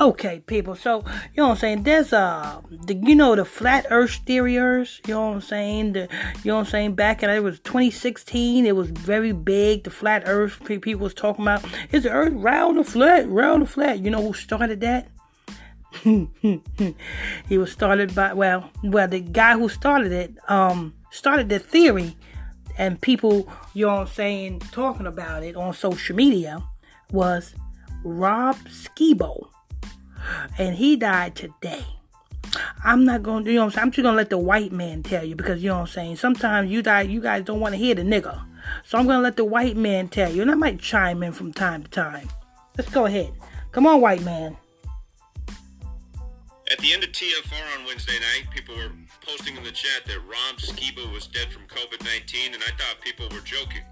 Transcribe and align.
Okay, 0.00 0.40
people. 0.46 0.76
So 0.76 0.98
you 1.34 1.38
know 1.38 1.48
what 1.48 1.54
I'm 1.54 1.56
saying? 1.56 1.82
There's 1.82 2.12
uh 2.12 2.60
the 2.70 2.94
you 2.94 3.16
know 3.16 3.34
the 3.34 3.44
flat 3.44 3.86
Earth 3.90 4.20
theoriers. 4.26 5.00
You 5.08 5.14
know 5.14 5.28
what 5.28 5.34
I'm 5.34 5.40
saying? 5.40 5.92
The 5.94 6.08
you 6.44 6.52
know 6.52 6.56
what 6.56 6.66
I'm 6.66 6.70
saying? 6.70 6.94
Back 6.94 7.24
in 7.24 7.30
it 7.30 7.42
was 7.42 7.58
2016. 7.60 8.64
It 8.64 8.76
was 8.76 8.90
very 8.90 9.32
big. 9.32 9.82
The 9.82 9.90
flat 9.90 10.22
Earth 10.26 10.62
people 10.64 11.02
was 11.02 11.14
talking 11.14 11.44
about 11.44 11.64
is 11.90 12.04
the 12.04 12.10
Earth 12.10 12.32
round 12.34 12.78
or 12.78 12.84
flat? 12.84 13.28
Round 13.28 13.64
or 13.64 13.66
flat? 13.66 13.98
You 13.98 14.10
know 14.10 14.22
who 14.22 14.34
started 14.34 14.80
that? 14.82 15.08
he 17.48 17.58
was 17.58 17.72
started 17.72 18.14
by 18.14 18.32
well, 18.34 18.70
well 18.84 19.08
the 19.08 19.20
guy 19.20 19.54
who 19.58 19.68
started 19.68 20.12
it 20.12 20.32
um 20.48 20.94
started 21.10 21.48
the 21.48 21.58
theory, 21.58 22.16
and 22.76 23.00
people 23.00 23.50
you 23.74 23.86
know 23.86 23.94
what 23.94 24.00
I'm 24.02 24.06
saying 24.06 24.60
talking 24.70 25.08
about 25.08 25.42
it 25.42 25.56
on 25.56 25.74
social 25.74 26.14
media 26.14 26.62
was 27.10 27.56
Rob 28.04 28.54
Skiba 28.68 29.48
and 30.58 30.76
he 30.76 30.96
died 30.96 31.34
today. 31.34 31.84
I'm 32.84 33.04
not 33.04 33.22
gonna, 33.22 33.48
you 33.48 33.56
know 33.56 33.64
I'm 33.64 33.70
saying? 33.70 33.82
I'm 33.82 33.90
just 33.90 34.02
gonna 34.02 34.16
let 34.16 34.30
the 34.30 34.38
white 34.38 34.72
man 34.72 35.02
tell 35.02 35.24
you 35.24 35.34
because 35.34 35.62
you 35.62 35.68
know 35.68 35.76
what 35.76 35.80
I'm 35.82 35.86
saying. 35.88 36.16
Sometimes 36.16 36.70
you 36.70 36.82
guys, 36.82 37.08
you 37.08 37.20
guys 37.20 37.44
don't 37.44 37.60
want 37.60 37.74
to 37.74 37.78
hear 37.78 37.94
the 37.94 38.02
nigga, 38.02 38.42
so 38.84 38.98
I'm 38.98 39.06
gonna 39.06 39.22
let 39.22 39.36
the 39.36 39.44
white 39.44 39.76
man 39.76 40.08
tell 40.08 40.32
you, 40.32 40.42
and 40.42 40.50
I 40.50 40.54
might 40.54 40.80
chime 40.80 41.22
in 41.22 41.32
from 41.32 41.52
time 41.52 41.82
to 41.82 41.90
time. 41.90 42.28
Let's 42.76 42.90
go 42.90 43.06
ahead. 43.06 43.32
Come 43.72 43.86
on, 43.86 44.00
white 44.00 44.22
man. 44.22 44.56
At 46.70 46.78
the 46.78 46.92
end 46.92 47.02
of 47.02 47.10
TFR 47.10 47.78
on 47.78 47.86
Wednesday 47.86 48.18
night, 48.18 48.50
people 48.50 48.76
were 48.76 48.92
posting 49.26 49.56
in 49.56 49.64
the 49.64 49.72
chat 49.72 50.04
that 50.06 50.18
Rob 50.18 50.56
Skiba 50.58 51.10
was 51.12 51.26
dead 51.26 51.48
from 51.50 51.62
COVID 51.62 52.04
19, 52.04 52.54
and 52.54 52.62
I 52.62 52.70
thought 52.76 53.00
people 53.00 53.26
were 53.30 53.40
joking. 53.40 53.82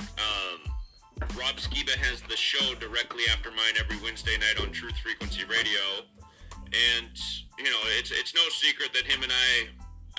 Um, 0.00 0.72
Rob 1.20 1.56
Skiba 1.56 1.96
has 1.96 2.20
the 2.28 2.36
show 2.36 2.74
directly 2.74 3.24
after 3.32 3.50
mine 3.50 3.80
every 3.80 3.96
Wednesday 4.04 4.36
night 4.36 4.60
on 4.60 4.70
Truth 4.70 4.98
Frequency 4.98 5.44
Radio, 5.48 6.04
and 6.68 7.16
you 7.56 7.64
know 7.64 7.80
it's 7.96 8.10
it's 8.10 8.34
no 8.34 8.44
secret 8.52 8.92
that 8.92 9.04
him 9.04 9.22
and 9.22 9.32
I, 9.32 9.68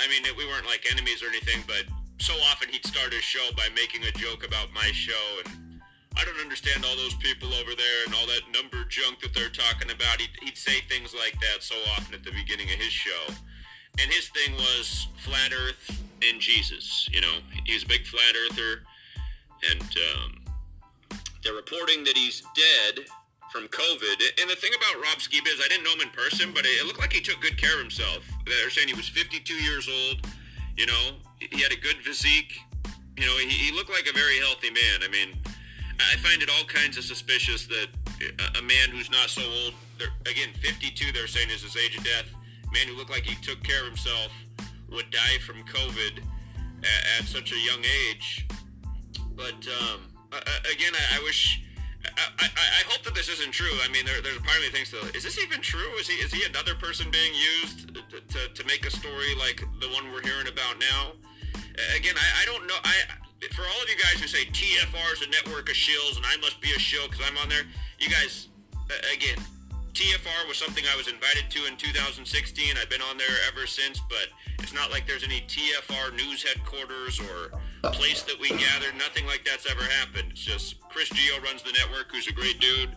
I 0.02 0.08
mean 0.10 0.24
we 0.36 0.46
weren't 0.48 0.66
like 0.66 0.90
enemies 0.90 1.22
or 1.22 1.28
anything, 1.28 1.62
but 1.68 1.86
so 2.18 2.34
often 2.50 2.70
he'd 2.70 2.86
start 2.86 3.14
his 3.14 3.22
show 3.22 3.46
by 3.56 3.70
making 3.76 4.10
a 4.10 4.12
joke 4.18 4.42
about 4.42 4.74
my 4.74 4.90
show, 4.90 5.22
and 5.46 5.82
I 6.18 6.26
don't 6.26 6.42
understand 6.42 6.84
all 6.84 6.96
those 6.96 7.14
people 7.22 7.54
over 7.54 7.78
there 7.78 8.00
and 8.10 8.16
all 8.16 8.26
that 8.26 8.50
number 8.50 8.82
junk 8.90 9.22
that 9.22 9.36
they're 9.36 9.54
talking 9.54 9.92
about. 9.92 10.20
He'd, 10.20 10.34
he'd 10.42 10.58
say 10.58 10.82
things 10.90 11.14
like 11.14 11.38
that 11.46 11.62
so 11.62 11.76
often 11.94 12.16
at 12.16 12.24
the 12.24 12.34
beginning 12.34 12.74
of 12.74 12.82
his 12.82 12.94
show, 12.94 13.38
and 14.02 14.10
his 14.10 14.30
thing 14.30 14.58
was 14.58 15.10
flat 15.22 15.54
Earth 15.54 15.94
and 16.26 16.42
Jesus. 16.42 17.08
You 17.14 17.22
know, 17.22 17.38
he's 17.66 17.84
a 17.84 17.88
big 17.88 18.08
flat 18.08 18.34
earther, 18.34 18.82
and 19.70 19.94
um, 20.18 20.47
they're 21.48 21.56
reporting 21.56 22.04
that 22.04 22.18
he's 22.18 22.44
dead 22.56 23.06
from 23.54 23.70
COVID. 23.70 24.20
And 24.42 24.50
the 24.50 24.56
thing 24.56 24.72
about 24.76 25.02
Rob 25.02 25.20
Skiba 25.20 25.48
is 25.48 25.62
I 25.64 25.70
didn't 25.70 25.86
know 25.86 25.94
him 25.94 26.02
in 26.02 26.10
person, 26.10 26.52
but 26.54 26.66
it 26.66 26.86
looked 26.86 27.00
like 27.00 27.14
he 27.14 27.22
took 27.22 27.40
good 27.40 27.58
care 27.58 27.74
of 27.76 27.80
himself. 27.80 28.20
They're 28.46 28.70
saying 28.70 28.90
he 28.90 28.94
was 28.94 29.08
52 29.08 29.54
years 29.54 29.88
old. 29.88 30.28
You 30.76 30.88
know, 30.88 31.16
he 31.40 31.62
had 31.62 31.72
a 31.72 31.78
good 31.78 31.96
physique. 32.04 32.60
You 33.16 33.26
know, 33.26 33.38
he, 33.38 33.48
he 33.48 33.72
looked 33.72 33.90
like 33.90 34.08
a 34.10 34.14
very 34.14 34.40
healthy 34.40 34.72
man. 34.72 35.00
I 35.04 35.08
mean, 35.08 35.40
I 36.00 36.18
find 36.18 36.42
it 36.44 36.50
all 36.50 36.66
kinds 36.66 36.98
of 36.98 37.06
suspicious 37.06 37.66
that 37.68 37.88
a 38.60 38.62
man 38.62 38.90
who's 38.92 39.10
not 39.10 39.30
so 39.30 39.42
old, 39.42 39.74
again, 40.26 40.50
52, 40.60 41.14
they're 41.14 41.28
saying 41.28 41.50
is 41.50 41.64
his 41.64 41.78
age 41.78 41.98
of 41.98 42.04
death, 42.04 42.26
man 42.74 42.88
who 42.88 42.98
looked 42.98 43.10
like 43.10 43.24
he 43.24 43.42
took 43.42 43.64
care 43.64 43.82
of 43.82 43.88
himself 43.88 44.32
would 44.92 45.10
die 45.12 45.38
from 45.46 45.64
COVID 45.64 46.20
at, 46.84 47.22
at 47.22 47.26
such 47.26 47.54
a 47.54 47.58
young 47.58 47.84
age. 48.10 48.46
But, 49.36 49.66
um, 49.82 50.17
uh, 50.34 50.40
again, 50.72 50.94
I, 50.94 51.20
I 51.20 51.24
wish. 51.24 51.64
I, 52.06 52.24
I, 52.40 52.48
I, 52.48 52.84
hope 52.88 53.04
that 53.04 53.16
this 53.16 53.28
isn't 53.28 53.52
true. 53.52 53.74
I 53.84 53.92
mean, 53.92 54.06
there, 54.06 54.22
there's 54.22 54.38
a 54.38 54.42
part 54.42 54.56
of 54.56 54.64
me 54.64 54.70
thinks, 54.70 54.94
is 55.14 55.24
this 55.24 55.38
even 55.44 55.60
true? 55.60 55.92
Is 56.00 56.08
he 56.08 56.16
is 56.24 56.32
he 56.32 56.46
another 56.48 56.76
person 56.76 57.12
being 57.12 57.34
used 57.34 57.94
to, 57.94 58.22
to, 58.22 58.54
to 58.54 58.64
make 58.66 58.86
a 58.86 58.92
story 58.92 59.36
like 59.36 59.60
the 59.82 59.90
one 59.90 60.12
we're 60.14 60.22
hearing 60.22 60.48
about 60.48 60.80
now? 60.80 61.18
Again, 61.98 62.16
I, 62.16 62.44
I 62.44 62.46
don't 62.46 62.66
know. 62.66 62.78
I 62.86 62.94
for 63.54 63.62
all 63.62 63.82
of 63.84 63.90
you 63.90 63.98
guys 63.98 64.22
who 64.22 64.28
say 64.28 64.46
TFR 64.46 65.14
is 65.14 65.22
a 65.22 65.30
network 65.30 65.70
of 65.70 65.76
shills 65.76 66.18
and 66.18 66.26
I 66.26 66.38
must 66.38 66.60
be 66.62 66.72
a 66.72 66.80
shill 66.80 67.08
because 67.10 67.26
I'm 67.28 67.38
on 67.38 67.50
there, 67.50 67.64
you 68.00 68.10
guys, 68.10 68.48
again, 69.14 69.38
TFR 69.94 70.48
was 70.48 70.58
something 70.58 70.84
I 70.92 70.96
was 70.96 71.08
invited 71.08 71.50
to 71.52 71.66
in 71.66 71.78
2016. 71.78 72.78
I've 72.80 72.90
been 72.90 73.02
on 73.02 73.18
there 73.18 73.38
ever 73.48 73.66
since, 73.66 74.02
but 74.10 74.30
it's 74.60 74.74
not 74.74 74.92
like 74.92 75.08
there's 75.08 75.24
any 75.24 75.42
TFR 75.42 76.16
news 76.16 76.44
headquarters 76.44 77.20
or 77.20 77.52
place 77.92 78.24
that 78.24 78.40
we 78.40 78.50
gather. 78.50 78.92
Nothing 78.98 79.26
like 79.26 79.44
that's 79.46 79.70
ever 79.70 79.84
happened. 79.84 80.32
It's 80.32 80.42
just 80.42 80.80
Chris 80.90 81.10
Geo 81.10 81.42
runs 81.42 81.64
the 81.64 81.72
network, 81.72 82.12
who's 82.12 82.28
a 82.28 82.34
great 82.34 82.60
dude, 82.60 82.90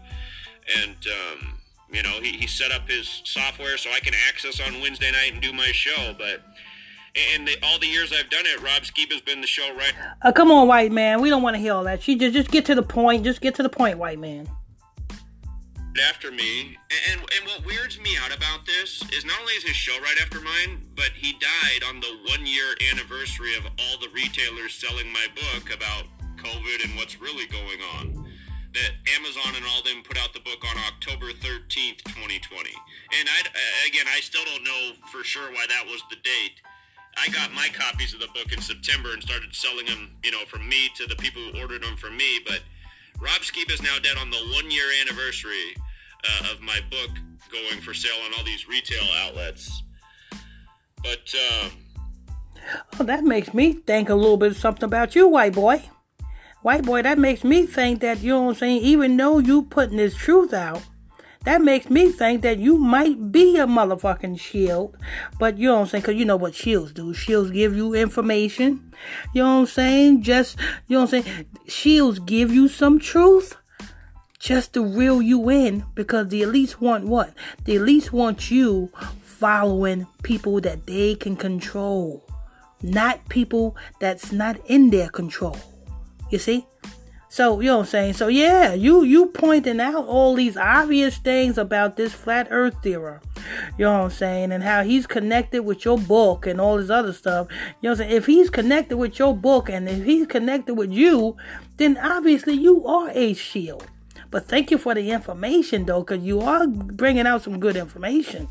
and 0.83 0.97
um, 1.07 1.59
you 1.93 2.03
know 2.03 2.21
he, 2.23 2.33
he 2.33 2.47
set 2.47 2.73
up 2.73 2.89
his 2.89 3.23
software 3.25 3.77
so 3.77 3.91
I 3.91 4.01
can 4.01 4.15
access 4.29 4.61
on 4.61 4.81
Wednesday 4.81 5.11
night 5.11 5.33
and 5.33 5.43
do 5.43 5.53
my 5.53 5.73
show. 5.73 6.15
But 6.19 6.43
in 7.35 7.45
the, 7.45 7.57
all 7.63 7.79
the 7.79 7.87
years 7.87 8.13
I've 8.13 8.31
done 8.31 8.45
it, 8.47 8.63
Rob 8.63 8.83
Skiba 8.83 9.13
has 9.13 9.21
been 9.21 9.41
the 9.41 9.47
show 9.47 9.75
right. 9.77 9.95
Uh, 10.23 10.33
come 10.33 10.51
on, 10.51 10.69
white 10.69 10.93
man. 10.93 11.21
We 11.21 11.31
don't 11.31 11.43
want 11.43 11.57
to 11.57 11.61
hear 11.61 11.75
all 11.75 11.85
that. 11.85 12.03
She 12.03 12.17
just 12.17 12.35
just 12.35 12.51
get 12.51 12.67
to 12.67 12.75
the 12.75 12.83
point. 12.83 13.25
Just 13.25 13.41
get 13.41 13.55
to 13.57 13.63
the 13.63 13.69
point, 13.69 13.99
white 13.99 14.19
man 14.19 14.49
after 15.99 16.31
me. 16.31 16.77
And, 17.11 17.21
and 17.21 17.47
what 17.47 17.65
weirds 17.67 17.99
me 18.01 18.17
out 18.23 18.35
about 18.35 18.67
this 18.67 19.03
is 19.13 19.25
not 19.25 19.41
only 19.41 19.55
is 19.55 19.65
his 19.65 19.77
show 19.77 19.99
right 20.01 20.19
after 20.21 20.41
mine, 20.41 20.87
but 20.95 21.11
he 21.15 21.33
died 21.33 21.83
on 21.89 22.01
the 22.01 22.19
one 22.29 22.47
year 22.47 22.75
anniversary 22.93 23.57
of 23.57 23.65
all 23.67 23.99
the 24.01 24.09
retailers 24.15 24.75
selling 24.75 25.11
my 25.13 25.27
book 25.35 25.75
about 25.75 26.05
COVID 26.37 26.85
and 26.85 26.97
what's 26.97 27.21
really 27.21 27.47
going 27.47 27.81
on. 27.97 28.27
That 28.73 28.93
Amazon 29.19 29.57
and 29.57 29.65
all 29.67 29.83
them 29.83 30.03
put 30.05 30.17
out 30.17 30.33
the 30.33 30.41
book 30.41 30.63
on 30.63 30.77
October 30.87 31.33
13th, 31.33 32.07
2020. 32.07 32.71
And 33.19 33.29
I, 33.29 33.43
again, 33.89 34.07
I 34.07 34.21
still 34.21 34.45
don't 34.45 34.63
know 34.63 34.93
for 35.11 35.25
sure 35.25 35.51
why 35.51 35.67
that 35.69 35.85
was 35.87 36.03
the 36.09 36.17
date. 36.23 36.63
I 37.19 37.29
got 37.31 37.53
my 37.53 37.69
copies 37.75 38.15
of 38.15 38.21
the 38.21 38.29
book 38.29 38.53
in 38.53 38.61
September 38.61 39.13
and 39.13 39.23
started 39.23 39.53
selling 39.53 39.87
them, 39.87 40.13
you 40.23 40.31
know, 40.31 40.45
from 40.47 40.69
me 40.69 40.89
to 40.95 41.07
the 41.07 41.17
people 41.17 41.43
who 41.43 41.61
ordered 41.61 41.83
them 41.83 41.97
from 41.97 42.17
me. 42.17 42.39
But 42.47 42.63
Rob 43.21 43.41
Skiba 43.43 43.73
is 43.73 43.83
now 43.83 43.99
dead 44.03 44.17
on 44.17 44.31
the 44.31 44.39
one 44.55 44.71
year 44.71 44.87
anniversary 45.03 45.77
uh, 46.25 46.53
of 46.53 46.61
my 46.61 46.81
book 46.91 47.11
going 47.53 47.81
for 47.83 47.93
sale 47.93 48.17
on 48.25 48.33
all 48.37 48.45
these 48.45 48.67
retail 48.69 49.05
outlets. 49.19 49.83
But 51.03 51.35
um, 51.35 51.71
oh, 52.99 53.05
that 53.05 53.25
makes 53.25 53.53
me 53.53 53.75
think 53.75 54.09
a 54.09 54.15
little 54.15 54.37
bit 54.37 54.53
of 54.53 54.57
something 54.57 54.85
about 54.85 55.15
you, 55.15 55.29
white 55.29 55.55
boy. 55.55 55.83
White 56.63 56.85
boy, 56.85 57.03
that 57.03 57.19
makes 57.19 57.45
me 57.45 57.67
think 57.67 58.01
that 58.01 58.21
you 58.21 58.31
know 58.31 58.43
what 58.43 58.49
I'm 58.51 58.55
saying. 58.57 58.83
Even 58.83 59.17
though 59.17 59.39
you 59.39 59.63
putting 59.63 59.97
this 59.97 60.15
truth 60.15 60.53
out, 60.53 60.83
that 61.45 61.63
makes 61.63 61.89
me 61.89 62.11
think 62.13 62.43
that 62.43 62.59
you 62.59 62.77
might 62.77 63.33
be 63.33 63.57
a 63.57 63.67
motherfucking 63.67 64.39
shield. 64.39 64.97
But 65.39 65.57
you 65.57 65.69
know 65.69 65.77
what 65.77 65.81
I'm 65.81 65.87
saying? 65.87 66.03
Because 66.03 66.17
you 66.17 66.25
know 66.27 66.37
what 66.37 66.55
shields 66.55 66.93
do. 66.93 67.15
Shields 67.15 67.51
give 67.51 67.75
you 67.75 67.95
information. 67.95 68.93
You 69.33 69.43
know 69.43 69.55
what 69.55 69.61
I'm 69.61 69.67
saying? 69.67 70.23
Just, 70.23 70.59
you 70.87 70.97
know 70.97 71.05
what 71.05 71.15
I'm 71.15 71.23
saying? 71.23 71.47
Shields 71.67 72.19
give 72.19 72.53
you 72.53 72.69
some 72.69 72.99
truth 72.99 73.57
just 74.39 74.75
to 74.75 74.85
reel 74.85 75.23
you 75.23 75.49
in 75.51 75.85
because 75.95 76.29
the 76.29 76.43
elites 76.43 76.81
want 76.81 77.07
what? 77.07 77.33
The 77.65 77.77
elites 77.77 78.13
want 78.13 78.51
you 78.51 78.91
following 79.23 80.07
people 80.23 80.61
that 80.61 80.87
they 80.87 81.15
can 81.15 81.37
control, 81.37 82.23
not 82.83 83.27
people 83.31 83.77
that's 83.99 84.31
not 84.31 84.59
in 84.67 84.91
their 84.91 85.09
control. 85.09 85.57
You 86.31 86.39
see? 86.39 86.67
So, 87.33 87.61
you 87.61 87.69
know 87.69 87.77
what 87.77 87.83
I'm 87.85 87.91
saying? 87.91 88.15
So, 88.15 88.27
yeah, 88.27 88.75
you 88.75 89.05
you 89.05 89.27
pointing 89.27 89.79
out 89.79 90.05
all 90.09 90.35
these 90.35 90.57
obvious 90.57 91.17
things 91.17 91.59
about 91.59 91.97
this 91.97 92.13
flat 92.13 92.49
earth 92.51 92.75
theory. 92.83 93.21
You 93.79 93.85
know 93.85 93.99
what 93.99 94.05
I'm 94.07 94.11
saying? 94.11 94.51
And 94.51 94.65
how 94.65 94.83
he's 94.83 95.07
connected 95.07 95.63
with 95.63 95.85
your 95.85 95.97
book 95.97 96.45
and 96.45 96.61
all 96.61 96.79
this 96.79 96.91
other 96.91 97.13
stuff. 97.13 97.47
You 97.49 97.57
know 97.57 97.91
what 97.91 97.91
I'm 97.91 97.97
saying? 97.99 98.17
If 98.17 98.27
he's 98.27 98.51
connected 98.51 98.97
with 98.97 99.21
your 99.21 99.37
book 99.37 99.71
and 99.71 99.89
if 99.89 100.05
he's 100.05 100.27
connected 100.27 100.75
with 100.75 100.91
you, 100.91 101.37
then 101.77 101.97
obviously 101.99 102.55
you 102.55 102.85
are 102.85 103.11
a 103.15 103.33
shield. 103.35 103.87
But 104.33 104.47
thank 104.47 104.73
you 104.73 104.79
for 104.79 104.95
the 104.95 105.13
information, 105.13 105.87
though, 105.87 106.01
because 106.01 106.25
you 106.25 106.41
are 106.41 106.67
bringing 106.67 107.29
out 107.29 107.43
some 107.43 107.61
good 107.61 107.77
information. 107.77 108.49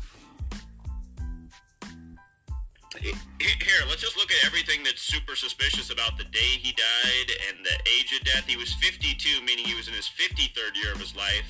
Here, 3.00 3.82
let's 3.88 4.02
just 4.02 4.16
look 4.16 4.30
at 4.30 4.44
everything 4.44 4.84
that's 4.84 5.00
super 5.00 5.34
suspicious 5.34 5.90
about 5.90 6.18
the 6.18 6.24
day 6.24 6.60
he 6.60 6.72
died 6.72 7.28
and 7.48 7.64
the 7.64 7.76
age 7.88 8.12
of 8.12 8.24
death. 8.24 8.44
He 8.46 8.56
was 8.56 8.74
52, 8.74 9.40
meaning 9.44 9.64
he 9.64 9.74
was 9.74 9.88
in 9.88 9.94
his 9.94 10.08
53rd 10.08 10.76
year 10.76 10.92
of 10.92 11.00
his 11.00 11.16
life. 11.16 11.48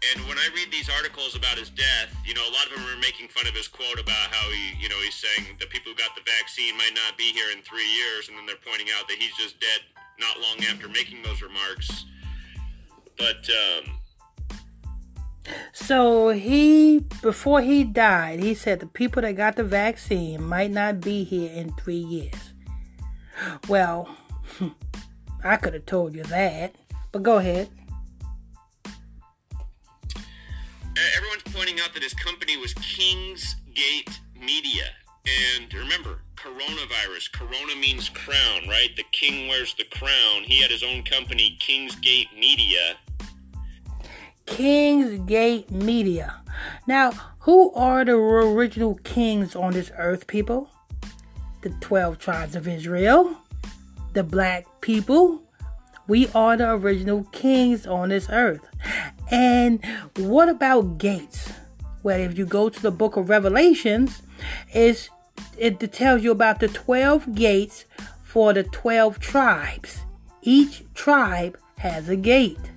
And 0.00 0.26
when 0.26 0.38
I 0.38 0.48
read 0.56 0.72
these 0.72 0.88
articles 0.88 1.36
about 1.36 1.58
his 1.58 1.68
death, 1.70 2.08
you 2.24 2.34
know, 2.34 2.42
a 2.42 2.52
lot 2.56 2.66
of 2.66 2.74
them 2.74 2.84
are 2.88 2.98
making 2.98 3.28
fun 3.28 3.46
of 3.46 3.54
his 3.54 3.68
quote 3.68 4.00
about 4.00 4.32
how 4.32 4.48
he, 4.50 4.80
you 4.80 4.88
know, 4.88 4.96
he's 5.04 5.14
saying 5.14 5.60
the 5.60 5.66
people 5.66 5.92
who 5.92 5.98
got 5.98 6.16
the 6.16 6.24
vaccine 6.24 6.76
might 6.76 6.96
not 6.96 7.18
be 7.18 7.30
here 7.36 7.52
in 7.52 7.62
three 7.62 7.86
years, 7.86 8.28
and 8.28 8.38
then 8.38 8.46
they're 8.46 8.64
pointing 8.64 8.88
out 8.96 9.06
that 9.08 9.20
he's 9.20 9.36
just 9.36 9.60
dead 9.60 9.84
not 10.18 10.40
long 10.40 10.58
after 10.72 10.88
making 10.88 11.22
those 11.22 11.42
remarks. 11.42 12.06
But 13.18 13.44
um, 13.52 13.99
so 15.72 16.30
he 16.30 17.04
before 17.22 17.60
he 17.60 17.84
died, 17.84 18.40
he 18.40 18.54
said 18.54 18.80
the 18.80 18.86
people 18.86 19.22
that 19.22 19.36
got 19.36 19.56
the 19.56 19.64
vaccine 19.64 20.42
might 20.42 20.70
not 20.70 21.00
be 21.00 21.24
here 21.24 21.50
in 21.52 21.72
three 21.74 21.94
years. 21.94 22.52
Well, 23.68 24.16
I 25.44 25.56
could 25.56 25.74
have 25.74 25.86
told 25.86 26.14
you 26.14 26.22
that, 26.24 26.74
but 27.12 27.22
go 27.22 27.38
ahead. 27.38 27.68
Uh, 31.00 31.02
everyone's 31.16 31.42
pointing 31.44 31.80
out 31.80 31.94
that 31.94 32.02
his 32.02 32.14
company 32.14 32.56
was 32.56 32.74
Kingsgate 32.74 34.18
Media. 34.38 34.84
And 35.56 35.72
remember, 35.72 36.20
coronavirus. 36.36 37.32
Corona 37.32 37.76
means 37.78 38.08
crown, 38.08 38.68
right? 38.68 38.90
The 38.96 39.04
king 39.12 39.48
wears 39.48 39.74
the 39.74 39.84
crown. 39.84 40.42
He 40.44 40.60
had 40.60 40.70
his 40.70 40.82
own 40.82 41.02
company, 41.02 41.58
Kingsgate 41.60 42.28
Media. 42.38 42.96
Kingsgate 44.50 45.70
Media. 45.70 46.42
Now, 46.86 47.12
who 47.40 47.72
are 47.72 48.04
the 48.04 48.12
original 48.12 48.96
kings 49.04 49.54
on 49.54 49.72
this 49.72 49.92
earth, 49.96 50.26
people? 50.26 50.68
The 51.62 51.70
12 51.80 52.18
tribes 52.18 52.56
of 52.56 52.66
Israel, 52.66 53.36
the 54.12 54.24
black 54.24 54.66
people. 54.80 55.42
We 56.08 56.28
are 56.34 56.56
the 56.56 56.72
original 56.72 57.24
kings 57.32 57.86
on 57.86 58.08
this 58.08 58.28
earth. 58.28 58.66
And 59.30 59.84
what 60.16 60.48
about 60.48 60.98
gates? 60.98 61.52
Well, 62.02 62.18
if 62.18 62.36
you 62.36 62.44
go 62.44 62.68
to 62.68 62.82
the 62.82 62.90
book 62.90 63.16
of 63.16 63.28
Revelations, 63.28 64.20
it's, 64.72 65.10
it 65.56 65.78
tells 65.92 66.24
you 66.24 66.32
about 66.32 66.58
the 66.58 66.68
12 66.68 67.36
gates 67.36 67.84
for 68.24 68.52
the 68.52 68.64
12 68.64 69.20
tribes. 69.20 70.00
Each 70.42 70.82
tribe 70.94 71.56
has 71.78 72.08
a 72.08 72.16
gate. 72.16 72.69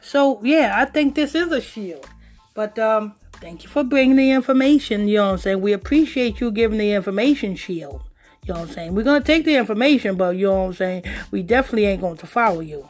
So, 0.00 0.42
yeah, 0.42 0.74
I 0.76 0.84
think 0.84 1.14
this 1.14 1.34
is 1.34 1.50
a 1.52 1.60
shield. 1.60 2.08
But 2.54 2.78
um, 2.78 3.14
thank 3.34 3.64
you 3.64 3.68
for 3.68 3.84
bringing 3.84 4.16
the 4.16 4.30
information. 4.30 5.08
You 5.08 5.16
know 5.16 5.26
what 5.26 5.32
I'm 5.32 5.38
saying? 5.38 5.60
We 5.60 5.72
appreciate 5.72 6.40
you 6.40 6.50
giving 6.50 6.78
the 6.78 6.92
information, 6.92 7.56
Shield. 7.56 8.02
You 8.44 8.54
know 8.54 8.60
what 8.60 8.68
I'm 8.70 8.74
saying? 8.74 8.94
We're 8.94 9.04
to 9.04 9.20
take 9.20 9.44
the 9.44 9.56
information, 9.56 10.16
but 10.16 10.36
you 10.36 10.46
know 10.46 10.62
what 10.62 10.66
I'm 10.66 10.72
saying? 10.74 11.04
We 11.30 11.42
definitely 11.42 11.86
ain't 11.86 12.00
going 12.00 12.16
to 12.16 12.26
follow 12.26 12.60
you. 12.60 12.88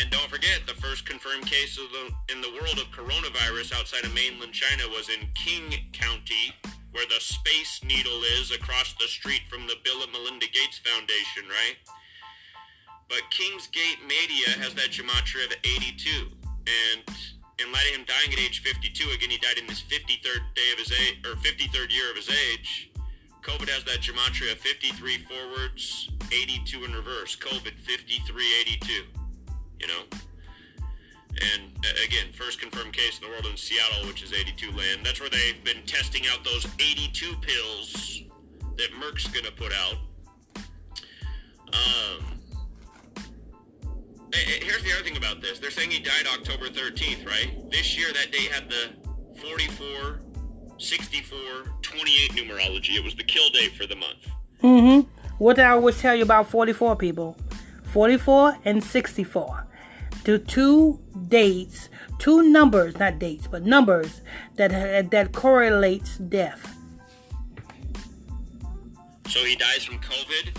And 0.00 0.10
don't 0.10 0.28
forget, 0.28 0.62
the 0.66 0.74
first 0.74 1.06
confirmed 1.06 1.46
case 1.46 1.78
of 1.78 1.84
the, 1.92 2.32
in 2.32 2.40
the 2.40 2.50
world 2.58 2.78
of 2.78 2.90
coronavirus 2.90 3.78
outside 3.78 4.04
of 4.04 4.14
mainland 4.14 4.52
China 4.52 4.88
was 4.88 5.08
in 5.08 5.28
King 5.34 5.72
County, 5.92 6.56
where 6.92 7.06
the 7.06 7.20
Space 7.20 7.84
Needle 7.84 8.22
is 8.40 8.50
across 8.50 8.94
the 8.94 9.06
street 9.06 9.42
from 9.48 9.66
the 9.66 9.76
Bill 9.84 10.02
and 10.02 10.10
Melinda 10.10 10.46
Gates 10.46 10.78
Foundation, 10.78 11.44
right? 11.48 11.76
But 13.08 13.22
Kingsgate 13.30 14.02
Media 14.06 14.50
has 14.62 14.74
that 14.74 14.90
gematria 14.90 15.46
of 15.46 15.52
82. 15.64 16.26
And 16.66 17.02
in 17.58 17.72
light 17.72 17.86
of 17.88 17.96
him 18.00 18.04
dying 18.06 18.32
at 18.32 18.38
age 18.38 18.62
52, 18.62 19.10
again, 19.10 19.30
he 19.30 19.38
died 19.38 19.58
in 19.58 19.66
his 19.66 19.80
53rd 19.80 20.42
day 20.54 20.68
of 20.72 20.78
his 20.78 20.92
age, 20.92 21.24
or 21.24 21.36
53rd 21.36 21.92
year 21.92 22.10
of 22.10 22.16
his 22.16 22.28
age. 22.28 22.90
COVID 23.42 23.68
has 23.68 23.84
that 23.84 24.00
gematria 24.00 24.52
of 24.52 24.58
53 24.58 25.18
forwards, 25.18 26.10
82 26.32 26.84
in 26.84 26.92
reverse. 26.92 27.36
COVID 27.36 27.78
5382 27.86 29.04
you 29.80 29.86
know. 29.86 30.18
And 31.54 31.70
uh, 31.84 32.04
again, 32.06 32.32
first 32.32 32.60
confirmed 32.60 32.94
case 32.94 33.18
in 33.18 33.24
the 33.24 33.30
world 33.30 33.46
in 33.46 33.56
Seattle, 33.56 34.06
which 34.06 34.22
is 34.22 34.32
82 34.32 34.70
land. 34.70 35.04
That's 35.04 35.20
where 35.20 35.28
they've 35.28 35.62
been 35.64 35.82
testing 35.84 36.22
out 36.30 36.44
those 36.44 36.66
82 36.78 37.34
pills 37.42 38.22
that 38.78 38.90
Merck's 38.92 39.28
gonna 39.28 39.50
put 39.50 39.72
out. 39.72 39.96
Here's 44.36 44.82
the 44.82 44.92
other 44.92 45.04
thing 45.04 45.16
about 45.16 45.40
this. 45.40 45.58
They're 45.58 45.70
saying 45.70 45.90
he 45.90 46.00
died 46.00 46.26
October 46.34 46.68
13th, 46.68 47.26
right? 47.26 47.70
This 47.70 47.96
year, 47.96 48.08
that 48.12 48.32
day 48.32 48.44
had 48.50 48.68
the 48.68 48.92
44, 49.40 50.20
64, 50.78 51.38
28 51.82 52.30
numerology. 52.32 52.96
It 52.96 53.04
was 53.04 53.14
the 53.14 53.24
kill 53.24 53.48
day 53.50 53.68
for 53.68 53.86
the 53.86 53.96
month. 53.96 54.18
Mm-hmm. 54.62 55.08
What 55.38 55.56
did 55.56 55.66
I 55.66 55.70
always 55.70 56.00
tell 56.00 56.14
you 56.14 56.22
about 56.22 56.48
44 56.48 56.96
people? 56.96 57.36
44 57.84 58.58
and 58.64 58.82
64. 58.82 59.66
The 60.24 60.38
two 60.38 61.00
dates, 61.28 61.88
two 62.18 62.42
numbers, 62.42 62.98
not 62.98 63.18
dates, 63.18 63.46
but 63.46 63.62
numbers 63.62 64.22
that 64.56 65.10
that 65.10 65.32
correlates 65.32 66.18
death. 66.18 66.76
So 69.28 69.44
he 69.44 69.56
dies 69.56 69.84
from 69.84 69.98
COVID 69.98 70.56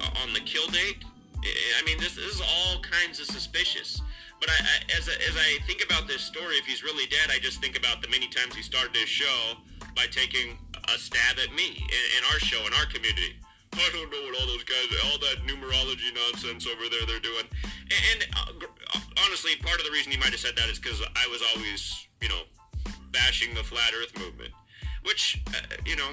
uh, 0.00 0.22
on 0.22 0.32
the 0.34 0.40
kill 0.40 0.66
date. 0.68 1.04
I 1.44 1.82
mean, 1.84 1.98
this, 1.98 2.14
this 2.14 2.34
is 2.34 2.40
all 2.40 2.80
kinds 2.80 3.20
of 3.20 3.26
suspicious. 3.26 4.02
But 4.40 4.50
I, 4.50 4.54
I, 4.54 4.98
as, 4.98 5.08
as 5.08 5.36
I 5.36 5.58
think 5.66 5.82
about 5.84 6.06
this 6.06 6.22
story, 6.22 6.56
if 6.56 6.66
he's 6.66 6.82
really 6.82 7.06
dead, 7.06 7.30
I 7.30 7.38
just 7.38 7.60
think 7.60 7.76
about 7.76 8.02
the 8.02 8.08
many 8.08 8.28
times 8.28 8.54
he 8.54 8.62
started 8.62 8.94
his 8.94 9.08
show 9.08 9.58
by 9.96 10.06
taking 10.10 10.58
a 10.86 10.98
stab 10.98 11.38
at 11.42 11.54
me 11.54 11.74
in, 11.74 12.04
in 12.18 12.22
our 12.32 12.38
show, 12.38 12.64
in 12.66 12.72
our 12.74 12.86
community. 12.86 13.34
I 13.74 13.90
don't 13.92 14.10
know 14.10 14.22
what 14.30 14.40
all 14.40 14.46
those 14.46 14.64
guys, 14.64 14.86
all 15.10 15.18
that 15.18 15.46
numerology 15.46 16.14
nonsense 16.14 16.66
over 16.66 16.88
there 16.88 17.04
they're 17.06 17.20
doing. 17.20 17.44
And, 17.90 18.22
and 18.22 18.30
uh, 18.34 19.00
honestly, 19.26 19.56
part 19.56 19.78
of 19.78 19.84
the 19.84 19.92
reason 19.92 20.12
he 20.12 20.18
might 20.18 20.30
have 20.30 20.40
said 20.40 20.56
that 20.56 20.68
is 20.68 20.78
because 20.78 21.02
I 21.02 21.26
was 21.28 21.42
always, 21.54 22.08
you 22.22 22.28
know, 22.28 22.42
bashing 23.12 23.54
the 23.54 23.62
flat 23.62 23.92
Earth 23.94 24.16
movement, 24.18 24.52
which, 25.04 25.42
uh, 25.48 25.76
you 25.84 25.96
know, 25.96 26.10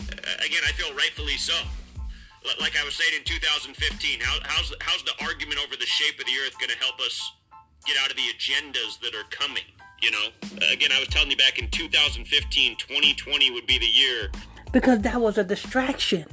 uh, 0.00 0.44
again, 0.44 0.62
I 0.66 0.72
feel 0.72 0.94
rightfully 0.94 1.36
so. 1.36 1.54
Like 2.60 2.76
I 2.80 2.84
was 2.84 2.94
saying 2.94 3.12
in 3.18 3.24
2015, 3.24 4.20
how, 4.20 4.38
how's 4.44 4.72
how's 4.80 5.02
the 5.04 5.12
argument 5.24 5.60
over 5.64 5.76
the 5.76 5.86
shape 5.86 6.18
of 6.18 6.26
the 6.26 6.32
Earth 6.44 6.58
going 6.58 6.70
to 6.70 6.78
help 6.78 6.98
us 7.00 7.32
get 7.86 7.96
out 8.02 8.10
of 8.10 8.16
the 8.16 8.28
agendas 8.32 8.98
that 9.00 9.14
are 9.14 9.28
coming? 9.30 9.64
You 10.00 10.10
know, 10.10 10.26
again, 10.72 10.90
I 10.92 10.98
was 10.98 11.08
telling 11.08 11.30
you 11.30 11.36
back 11.36 11.58
in 11.58 11.68
2015, 11.68 12.76
2020 12.76 13.50
would 13.50 13.66
be 13.66 13.78
the 13.78 13.86
year 13.86 14.30
because 14.72 15.00
that 15.00 15.20
was 15.20 15.36
a 15.36 15.44
distraction. 15.44 16.24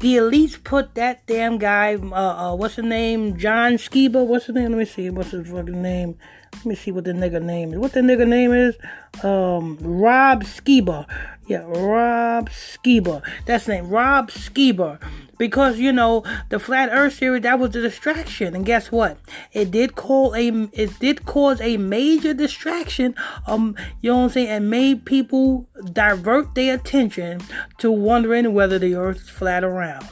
The 0.00 0.16
elites 0.16 0.62
put 0.62 0.94
that 0.94 1.26
damn 1.26 1.58
guy, 1.58 1.96
uh, 1.96 2.52
uh, 2.52 2.56
what's 2.56 2.76
his 2.76 2.84
name? 2.84 3.36
John 3.36 3.74
Skiba. 3.74 4.24
What's 4.24 4.46
his 4.46 4.54
name? 4.54 4.70
Let 4.70 4.78
me 4.78 4.84
see. 4.84 5.10
What's 5.10 5.32
his 5.32 5.48
fucking 5.48 5.82
name? 5.82 6.16
Let 6.54 6.66
me 6.66 6.74
see 6.76 6.92
what 6.92 7.04
the 7.04 7.12
nigga 7.12 7.42
name 7.42 7.72
is. 7.72 7.78
What 7.78 7.92
the 7.92 8.00
nigga 8.00 8.26
name 8.26 8.52
is? 8.52 8.76
Um, 9.22 9.76
Rob 9.80 10.44
Skiba. 10.44 11.06
Yeah, 11.46 11.64
Rob 11.66 12.48
Skiba. 12.50 13.22
That's 13.44 13.68
name. 13.68 13.88
Rob 13.88 14.30
Skiba 14.30 15.00
because 15.38 15.78
you 15.78 15.92
know 15.92 16.22
the 16.48 16.58
flat 16.58 16.88
earth 16.92 17.18
theory 17.18 17.40
that 17.40 17.58
was 17.58 17.74
a 17.76 17.82
distraction. 17.82 18.54
And 18.54 18.64
guess 18.64 18.90
what? 18.90 19.18
It 19.52 19.70
did 19.70 19.94
cause 19.94 20.34
a 20.34 20.48
it 20.72 20.98
did 20.98 21.24
cause 21.24 21.60
a 21.60 21.76
major 21.76 22.34
distraction 22.34 23.14
um 23.46 23.76
you 24.00 24.10
know 24.10 24.18
what 24.18 24.24
i'm 24.24 24.30
saying? 24.30 24.48
And 24.48 24.70
made 24.70 25.04
people 25.04 25.68
divert 25.92 26.54
their 26.54 26.74
attention 26.74 27.40
to 27.78 27.90
wondering 27.90 28.52
whether 28.54 28.78
the 28.78 28.94
earth 28.94 29.22
is 29.22 29.28
flat 29.28 29.64
or 29.64 29.74
round. 29.74 30.08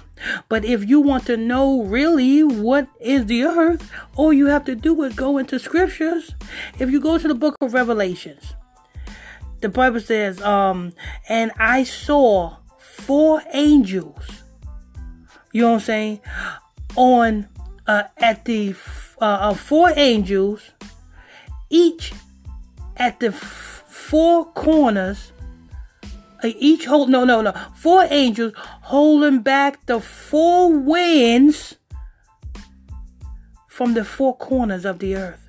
But 0.49 0.65
if 0.65 0.89
you 0.89 1.01
want 1.01 1.27
to 1.27 1.37
know 1.37 1.83
really 1.83 2.43
what 2.43 2.89
is 3.01 3.27
the 3.27 3.45
earth 3.45 3.91
all 4.17 4.33
you 4.33 4.47
have 4.47 4.65
to 4.67 4.75
do 4.75 5.03
is 5.03 5.15
go 5.15 5.39
into 5.39 5.59
scriptures. 5.59 6.35
If 6.79 6.91
you 6.91 7.01
go 7.01 7.19
to 7.19 7.29
the 7.29 7.35
book 7.35 7.57
of 7.61 7.75
revelations 7.75 8.55
the 9.65 9.69
bible 9.71 9.99
says 9.99 10.43
um 10.43 10.93
and 11.27 11.51
i 11.59 11.83
saw 11.83 12.55
four 12.79 13.43
angels 13.55 14.44
you 15.55 15.63
know 15.63 15.69
what 15.69 15.75
I'm 15.75 15.81
saying? 15.81 16.21
On 16.97 17.49
uh, 17.87 18.03
at 18.19 18.45
the 18.45 18.75
uh, 19.21 19.25
uh, 19.25 19.55
four 19.55 19.93
angels, 19.95 20.73
each 21.71 22.13
at 22.97 23.21
the 23.21 23.29
f- 23.29 23.85
four 23.89 24.47
corners. 24.53 25.31
Uh, 26.43 26.51
each 26.59 26.87
hold 26.87 27.09
no 27.09 27.25
no 27.25 27.41
no 27.41 27.53
four 27.77 28.05
angels 28.11 28.53
holding 28.57 29.41
back 29.41 29.87
the 29.87 30.01
four 30.01 30.77
winds 30.77 31.77
from 33.69 33.95
the 33.95 34.05
four 34.05 34.37
corners 34.37 34.85
of 34.85 34.99
the 34.99 35.15
earth. 35.15 35.41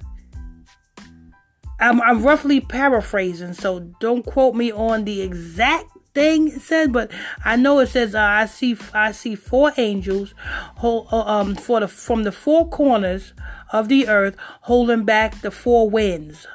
I'm, 1.79 1.99
I'm 2.01 2.21
roughly 2.21 2.61
paraphrasing, 2.61 3.53
so 3.53 3.79
don't 3.99 4.23
quote 4.23 4.53
me 4.55 4.71
on 4.71 5.03
the 5.03 5.21
exact 5.21 5.89
thing 6.15 6.47
it 6.47 6.61
says, 6.61 6.87
but 6.87 7.11
I 7.43 7.55
know 7.57 7.79
it 7.79 7.89
says 7.89 8.15
uh, 8.15 8.21
I 8.21 8.47
see 8.47 8.75
I 8.93 9.11
see 9.11 9.35
four 9.35 9.73
angels 9.77 10.33
hold, 10.77 11.09
uh, 11.11 11.21
um 11.21 11.55
for 11.55 11.81
the 11.81 11.87
from 11.87 12.23
the 12.23 12.31
four 12.31 12.67
corners 12.69 13.33
of 13.71 13.89
the 13.89 14.07
earth 14.07 14.35
holding 14.61 15.03
back 15.03 15.41
the 15.41 15.51
four 15.51 15.89
winds. 15.89 16.47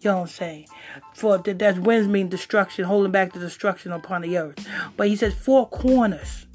You 0.00 0.10
know 0.10 0.16
what 0.16 0.22
I'm 0.22 0.28
saying? 0.28 0.66
For 1.14 1.38
the, 1.38 1.52
that 1.54 1.80
winds 1.80 2.08
mean 2.08 2.28
destruction, 2.28 2.84
holding 2.84 3.12
back 3.12 3.32
the 3.32 3.40
destruction 3.40 3.92
upon 3.92 4.22
the 4.22 4.38
earth. 4.38 4.66
But 4.96 5.08
he 5.08 5.16
says 5.16 5.34
four 5.34 5.68
corners. 5.68 6.46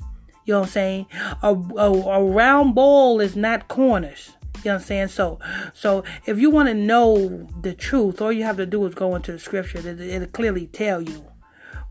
You 0.45 0.53
know 0.53 0.59
what 0.61 0.67
I'm 0.67 0.71
saying? 0.71 1.05
A, 1.41 1.53
a, 1.53 1.91
a 1.91 2.23
round 2.23 2.75
ball 2.75 3.19
is 3.19 3.35
not 3.35 3.67
corners. 3.67 4.31
You 4.63 4.69
know 4.69 4.75
what 4.75 4.81
I'm 4.81 4.87
saying? 4.87 5.07
So, 5.09 5.39
so 5.73 6.05
if 6.25 6.39
you 6.39 6.49
want 6.49 6.69
to 6.69 6.73
know 6.73 7.47
the 7.61 7.73
truth, 7.73 8.21
all 8.21 8.31
you 8.31 8.43
have 8.43 8.57
to 8.57 8.65
do 8.65 8.85
is 8.85 8.95
go 8.95 9.15
into 9.15 9.33
the 9.33 9.39
scripture. 9.39 9.79
It, 9.79 9.99
it'll 9.99 10.27
clearly 10.29 10.67
tell 10.67 11.01
you. 11.01 11.32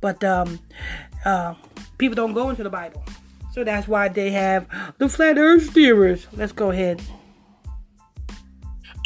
But 0.03 0.23
um, 0.23 0.59
uh, 1.25 1.55
people 1.97 2.15
don't 2.15 2.35
go 2.35 2.51
into 2.51 2.63
the 2.63 2.71
Bible. 2.71 3.03
So 3.53 3.65
that's 3.65 3.89
why 3.89 4.09
they 4.09 4.31
have 4.33 4.67
the 4.99 5.09
flat 5.09 5.39
earth 5.39 5.71
theorists. 5.71 6.27
Let's 6.33 6.53
go 6.53 6.71
ahead. 6.71 7.01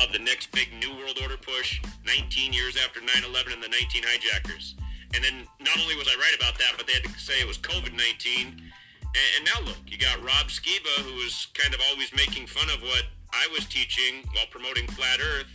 Of 0.01 0.13
the 0.13 0.19
next 0.19 0.51
big 0.53 0.69
New 0.81 0.97
World 0.97 1.19
Order 1.23 1.37
push, 1.37 1.81
19 2.07 2.53
years 2.53 2.77
after 2.77 3.01
9 3.01 3.09
11 3.29 3.53
and 3.53 3.63
the 3.63 3.69
19 3.69 4.03
hijackers. 4.05 4.75
And 5.15 5.23
then 5.23 5.47
not 5.61 5.79
only 5.81 5.97
was 5.97 6.09
I 6.09 6.19
right 6.19 6.35
about 6.37 6.59
that, 6.59 6.75
but 6.77 6.87
they 6.87 6.95
had 6.95 7.05
to 7.05 7.11
say 7.19 7.41
it 7.41 7.47
was 7.47 7.59
COVID 7.59 7.93
19. 7.93 8.47
And, 8.47 9.29
and 9.37 9.45
now 9.45 9.61
look, 9.67 9.79
you 9.87 9.99
got 9.99 10.17
Rob 10.19 10.49
Skiba, 10.49 11.05
who 11.05 11.17
was 11.17 11.49
kind 11.55 11.75
of 11.75 11.81
always 11.91 12.13
making 12.15 12.47
fun 12.47 12.69
of 12.71 12.83
what 12.83 13.05
I 13.33 13.49
was 13.53 13.67
teaching 13.67 14.25
while 14.33 14.47
promoting 14.51 14.87
flat 14.89 15.21
earth. 15.21 15.53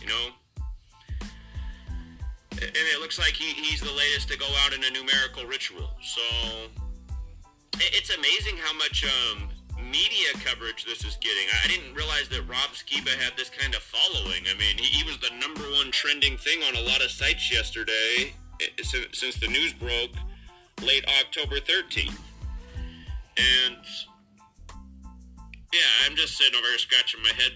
You 0.00 0.08
know, 0.08 0.24
and 2.62 2.86
it 2.94 3.00
looks 3.00 3.18
like 3.18 3.34
he, 3.34 3.52
he's 3.54 3.80
the 3.80 3.92
latest 3.92 4.28
to 4.30 4.38
go 4.38 4.46
out 4.64 4.72
in 4.72 4.82
a 4.82 4.90
numerical 4.90 5.44
ritual. 5.46 5.90
So 6.02 6.22
it's 7.78 8.14
amazing 8.14 8.56
how 8.58 8.76
much 8.76 9.04
um, 9.04 9.48
media 9.78 10.28
coverage 10.44 10.84
this 10.84 11.04
is 11.04 11.16
getting. 11.20 11.46
I 11.64 11.68
didn't 11.68 11.94
realize 11.94 12.28
that 12.30 12.42
Rob 12.48 12.70
Skiba 12.74 13.14
had 13.22 13.36
this 13.36 13.50
kind 13.50 13.74
of 13.74 13.82
following. 13.82 14.44
I 14.50 14.58
mean, 14.58 14.76
he, 14.78 15.02
he 15.02 15.04
was 15.04 15.18
the 15.18 15.30
number 15.38 15.62
one 15.76 15.90
trending 15.90 16.36
thing 16.36 16.62
on 16.62 16.74
a 16.74 16.80
lot 16.80 17.02
of 17.02 17.10
sites 17.10 17.52
yesterday 17.52 18.34
since 18.82 19.36
the 19.36 19.46
news 19.46 19.72
broke 19.72 20.10
late 20.82 21.04
October 21.20 21.56
13th. 21.56 22.18
And 23.36 23.84
yeah, 25.72 25.80
I'm 26.06 26.16
just 26.16 26.36
sitting 26.36 26.54
over 26.58 26.66
here 26.66 26.78
scratching 26.78 27.22
my 27.22 27.28
head, 27.30 27.52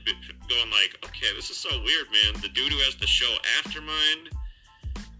going 0.49 0.71
like, 0.71 0.99
okay, 1.04 1.35
this 1.35 1.50
is 1.50 1.56
so 1.56 1.71
weird, 1.82 2.06
man. 2.12 2.40
The 2.42 2.49
dude 2.49 2.73
who 2.73 2.78
has 2.80 2.94
the 2.97 3.06
show 3.06 3.35
Aftermind, 3.59 4.30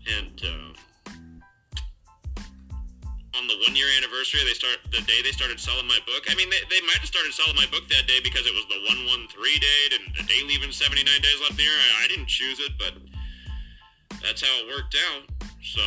and 0.07 0.37
uh, 0.43 0.73
on 3.39 3.49
the 3.49 3.57
one 3.65 3.75
year 3.75 3.87
anniversary, 3.97 4.41
they 4.45 4.53
start 4.53 4.79
the 4.91 5.01
day 5.09 5.23
they 5.23 5.33
started 5.33 5.59
selling 5.59 5.87
my 5.87 5.99
book. 6.07 6.29
I 6.29 6.35
mean, 6.35 6.51
they, 6.51 6.61
they 6.69 6.83
might 6.87 7.01
have 7.01 7.09
started 7.09 7.33
selling 7.33 7.57
my 7.57 7.67
book 7.71 7.89
that 7.89 8.07
day 8.07 8.21
because 8.23 8.47
it 8.47 8.55
was 8.55 8.67
the 8.69 8.81
one 8.87 9.07
one 9.09 9.25
three 9.29 9.59
date 9.59 9.99
and 9.99 10.05
the 10.15 10.25
day 10.29 10.43
leaving 10.47 10.71
79 10.71 11.05
days 11.05 11.39
left 11.41 11.53
in 11.53 11.57
the 11.57 11.67
year. 11.67 11.75
I, 11.75 12.05
I 12.05 12.09
didn't 12.09 12.29
choose 12.29 12.61
it, 12.61 12.73
but 12.79 12.95
that's 14.21 14.43
how 14.45 14.53
it 14.63 14.69
worked 14.69 14.97
out. 15.11 15.25
So 15.63 15.83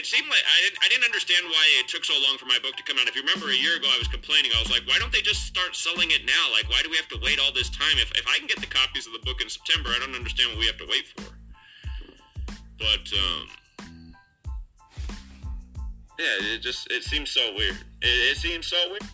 it 0.00 0.06
seemed 0.06 0.28
like 0.28 0.42
I 0.42 0.58
didn't, 0.64 0.78
I 0.80 0.88
didn't 0.88 1.04
understand 1.04 1.44
why 1.46 1.64
it 1.80 1.88
took 1.88 2.04
so 2.04 2.16
long 2.24 2.40
for 2.40 2.46
my 2.46 2.58
book 2.58 2.76
to 2.76 2.84
come 2.84 2.96
out. 2.96 3.06
If 3.06 3.14
you 3.14 3.22
remember 3.22 3.52
a 3.52 3.56
year 3.56 3.76
ago, 3.76 3.88
I 3.92 3.98
was 3.98 4.08
complaining. 4.08 4.50
I 4.56 4.60
was 4.60 4.72
like, 4.72 4.82
why 4.88 4.96
don't 4.98 5.12
they 5.12 5.20
just 5.20 5.44
start 5.44 5.76
selling 5.76 6.10
it 6.10 6.24
now? 6.24 6.44
Like, 6.52 6.68
why 6.72 6.80
do 6.82 6.88
we 6.88 6.96
have 6.96 7.08
to 7.12 7.20
wait 7.20 7.38
all 7.38 7.52
this 7.52 7.68
time? 7.68 8.00
If, 8.00 8.10
if 8.16 8.24
I 8.26 8.38
can 8.38 8.48
get 8.48 8.60
the 8.60 8.70
copies 8.70 9.06
of 9.06 9.12
the 9.12 9.22
book 9.22 9.44
in 9.44 9.48
September, 9.48 9.92
I 9.92 10.00
don't 10.00 10.16
understand 10.16 10.50
what 10.50 10.58
we 10.58 10.66
have 10.66 10.80
to 10.80 10.88
wait 10.88 11.06
for. 11.12 11.33
But, 12.84 13.10
um, 13.18 13.48
yeah, 16.18 16.54
it 16.54 16.58
just, 16.58 16.90
it 16.90 17.02
seems 17.02 17.30
so 17.30 17.54
weird. 17.56 17.76
It, 18.02 18.32
it 18.32 18.36
seems 18.36 18.66
so 18.66 18.76
weird. 18.90 19.04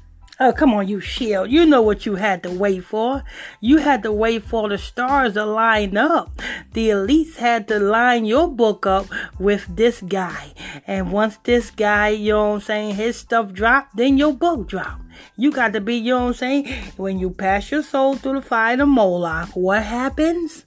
Oh, 0.43 0.53
come 0.53 0.73
on, 0.73 0.89
you 0.89 1.01
shield. 1.01 1.51
You 1.51 1.67
know 1.67 1.83
what 1.83 2.05
you 2.07 2.17
had 2.17 2.43
to 2.45 2.51
wait 2.51 2.83
for. 2.83 3.23
You 3.61 3.77
had 3.77 4.03
to 4.05 4.11
wait 4.11 4.43
for 4.43 4.69
the 4.71 4.79
stars 4.79 5.35
to 5.35 5.45
line 5.45 5.97
up. 5.97 6.41
The 6.73 6.89
elites 6.89 7.37
had 7.37 7.69
to 7.69 7.79
line 7.79 8.25
your 8.25 8.49
book 8.49 8.87
up 8.87 9.07
with 9.39 9.67
this 9.69 10.01
guy. 10.01 10.55
And 10.87 11.13
once 11.13 11.37
this 11.45 11.71
guy, 11.71 12.09
you 12.09 12.33
know 12.33 12.49
what 12.49 12.55
I'm 12.55 12.61
saying, 12.63 12.95
his 12.97 13.17
stuff 13.17 13.53
dropped, 13.53 13.97
then 13.97 14.17
your 14.17 14.33
book 14.33 14.67
dropped. 14.67 15.03
You 15.37 15.53
got 15.53 15.75
to 15.75 15.81
be, 15.81 15.97
you 15.97 16.15
know 16.15 16.21
what 16.21 16.29
I'm 16.29 16.35
saying, 16.35 16.67
when 16.97 17.19
you 17.19 17.31
pass 17.31 17.71
your 17.71 17.83
soul 17.83 18.17
through 18.17 18.41
the 18.41 18.43
fire 18.43 18.81
of 18.81 18.89
Moloch, 18.89 19.51
what 19.55 19.83
happens? 19.83 20.65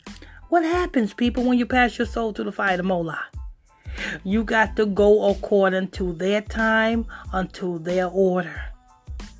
What 0.54 0.66
happens, 0.66 1.16
people, 1.16 1.44
when 1.46 1.58
you 1.58 1.66
pass 1.66 1.98
your 1.98 2.06
soul 2.06 2.32
to 2.34 2.44
the 2.44 2.52
fire 2.52 2.80
of 2.80 2.86
Moloch? 2.86 3.18
You 4.24 4.44
got 4.44 4.76
to 4.76 4.86
go 4.86 5.32
according 5.32 5.88
to 5.98 6.14
their 6.14 6.42
time 6.42 7.08
unto 7.34 7.80
their 7.80 8.06
order. 8.06 8.62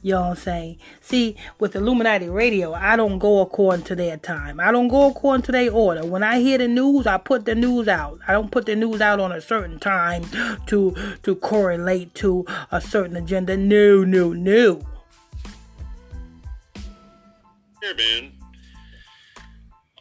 You 0.02 0.14
know 0.14 0.22
what 0.22 0.30
I'm 0.30 0.36
saying? 0.38 0.78
See, 1.02 1.36
with 1.60 1.76
Illuminati 1.76 2.30
Radio, 2.30 2.74
I 2.74 2.96
don't 2.96 3.20
go 3.20 3.42
according 3.42 3.86
to 3.86 3.96
their 3.96 4.18
time. 4.18 4.60
I 4.60 4.72
don't 4.72 4.88
go 4.88 5.08
according 5.12 5.44
to 5.44 5.52
their 5.52 5.72
order. 5.72 6.04
When 6.04 6.24
I 6.24 6.40
hear 6.40 6.58
the 6.58 6.68
news, 6.68 7.06
I 7.06 7.20
put 7.20 7.46
the 7.46 7.54
news 7.54 7.88
out. 7.88 8.20
I 8.28 8.32
don't 8.32 8.50
put 8.50 8.66
the 8.66 8.76
news 8.76 9.00
out 9.00 9.20
on 9.20 9.32
a 9.32 9.40
certain 9.40 9.78
time 9.78 10.24
to 10.66 10.96
to 11.22 11.36
correlate 11.36 12.16
to 12.16 12.44
a 12.72 12.82
certain 12.82 13.18
agenda. 13.18 13.56
No, 13.56 14.04
no, 14.04 14.34
no. 14.34 14.82
Here, 17.84 17.96
man. 17.96 18.43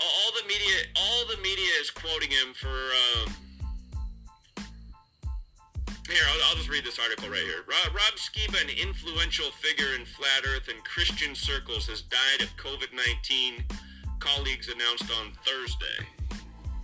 All 0.03 0.33
the 0.41 0.47
media, 0.49 0.77
all 0.97 1.27
the 1.27 1.41
media 1.43 1.73
is 1.81 1.91
quoting 1.91 2.31
him 2.31 2.55
for. 2.55 2.69
Um 2.69 3.35
here, 6.09 6.23
I'll, 6.29 6.51
I'll, 6.51 6.57
just 6.57 6.69
read 6.69 6.85
this 6.85 6.99
article 6.99 7.31
right 7.31 7.43
here. 7.43 7.65
Rob, 7.67 7.95
Rob 7.95 8.15
Skiba, 8.17 8.61
an 8.61 8.69
influential 8.69 9.51
figure 9.53 9.95
in 9.99 10.05
flat 10.05 10.43
Earth 10.45 10.69
and 10.69 10.83
Christian 10.85 11.35
circles, 11.35 11.87
has 11.87 12.03
died 12.03 12.43
of 12.43 12.55
COVID-19. 12.57 13.63
Colleagues 14.19 14.69
announced 14.69 15.11
on 15.11 15.33
Thursday, 15.45 16.07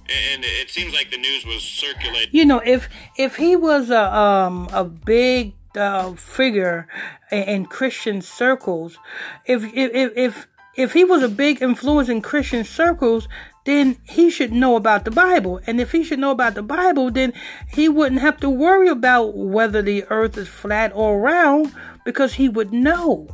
and 0.09 0.45
it 0.45 0.71
seems 0.71 0.93
like 0.93 1.11
the 1.11 1.19
news 1.19 1.45
was 1.45 1.63
circulating. 1.63 2.31
You 2.33 2.45
know, 2.45 2.61
if 2.65 2.89
if 3.17 3.37
he 3.37 3.55
was 3.55 3.91
a 3.91 4.13
um 4.13 4.69
a 4.73 4.83
big 4.83 5.55
uh, 5.77 6.15
figure 6.15 6.89
in, 7.31 7.43
in 7.43 7.67
Christian 7.67 8.23
circles, 8.23 8.99
if 9.47 9.63
if 9.73 10.17
if 10.17 10.49
if 10.79 10.93
he 10.93 11.03
was 11.05 11.25
a 11.25 11.29
big 11.29 11.61
influence 11.61 12.09
in 12.09 12.23
Christian 12.23 12.65
circles, 12.65 13.27
then 13.65 13.99
he 14.05 14.31
should 14.31 14.53
know 14.53 14.77
about 14.77 15.05
the 15.05 15.11
Bible. 15.11 15.61
And 15.67 15.81
if 15.81 15.91
he 15.91 16.05
should 16.05 16.21
know 16.21 16.31
about 16.31 16.55
the 16.55 16.63
Bible, 16.63 17.11
then 17.11 17.33
he 17.67 17.89
wouldn't 17.89 18.21
have 18.21 18.39
to 18.41 18.49
worry 18.49 18.89
about 18.89 19.37
whether 19.37 19.83
the 19.83 20.05
earth 20.05 20.39
is 20.39 20.47
flat 20.47 20.93
or 20.95 21.21
round 21.21 21.75
because 22.05 22.35
he 22.35 22.49
would 22.49 22.73
know 22.73 23.29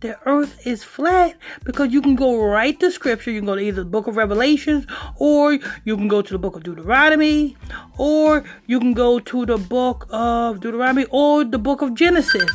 the 0.00 0.18
earth 0.24 0.66
is 0.66 0.82
flat 0.84 1.36
because 1.64 1.92
you 1.92 2.00
can 2.00 2.14
go 2.14 2.42
right 2.42 2.80
to 2.80 2.90
scripture. 2.90 3.30
You 3.30 3.40
can 3.40 3.46
go 3.46 3.56
to 3.56 3.60
either 3.60 3.84
the 3.84 3.90
book 3.90 4.06
of 4.06 4.16
Revelations 4.16 4.86
or 5.16 5.58
you 5.84 5.96
can 5.96 6.08
go 6.08 6.22
to 6.22 6.32
the 6.32 6.38
book 6.38 6.56
of 6.56 6.62
Deuteronomy 6.62 7.58
or 7.98 8.42
you 8.66 8.80
can 8.80 8.94
go 8.94 9.18
to 9.18 9.44
the 9.44 9.58
book 9.58 10.06
of 10.10 10.60
Deuteronomy 10.60 11.06
or 11.10 11.44
the 11.44 11.58
book 11.58 11.82
of 11.82 11.94
Genesis. 11.94 12.50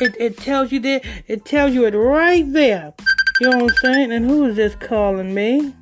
It, 0.00 0.16
it 0.18 0.38
tells 0.38 0.72
you 0.72 0.80
that 0.80 1.04
it 1.28 1.44
tells 1.44 1.72
you 1.72 1.86
it 1.86 1.94
right 1.94 2.44
there. 2.52 2.94
You 3.40 3.50
know 3.50 3.58
what 3.58 3.70
I'm 3.70 3.76
saying? 3.82 4.12
And 4.12 4.24
who 4.24 4.46
is 4.46 4.56
this 4.56 4.74
calling 4.76 5.34
me? 5.34 5.74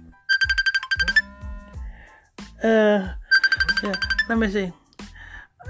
Uh, 2.63 3.13
yeah, 3.83 3.93
let 4.29 4.39
me 4.39 4.51
see. 4.51 4.73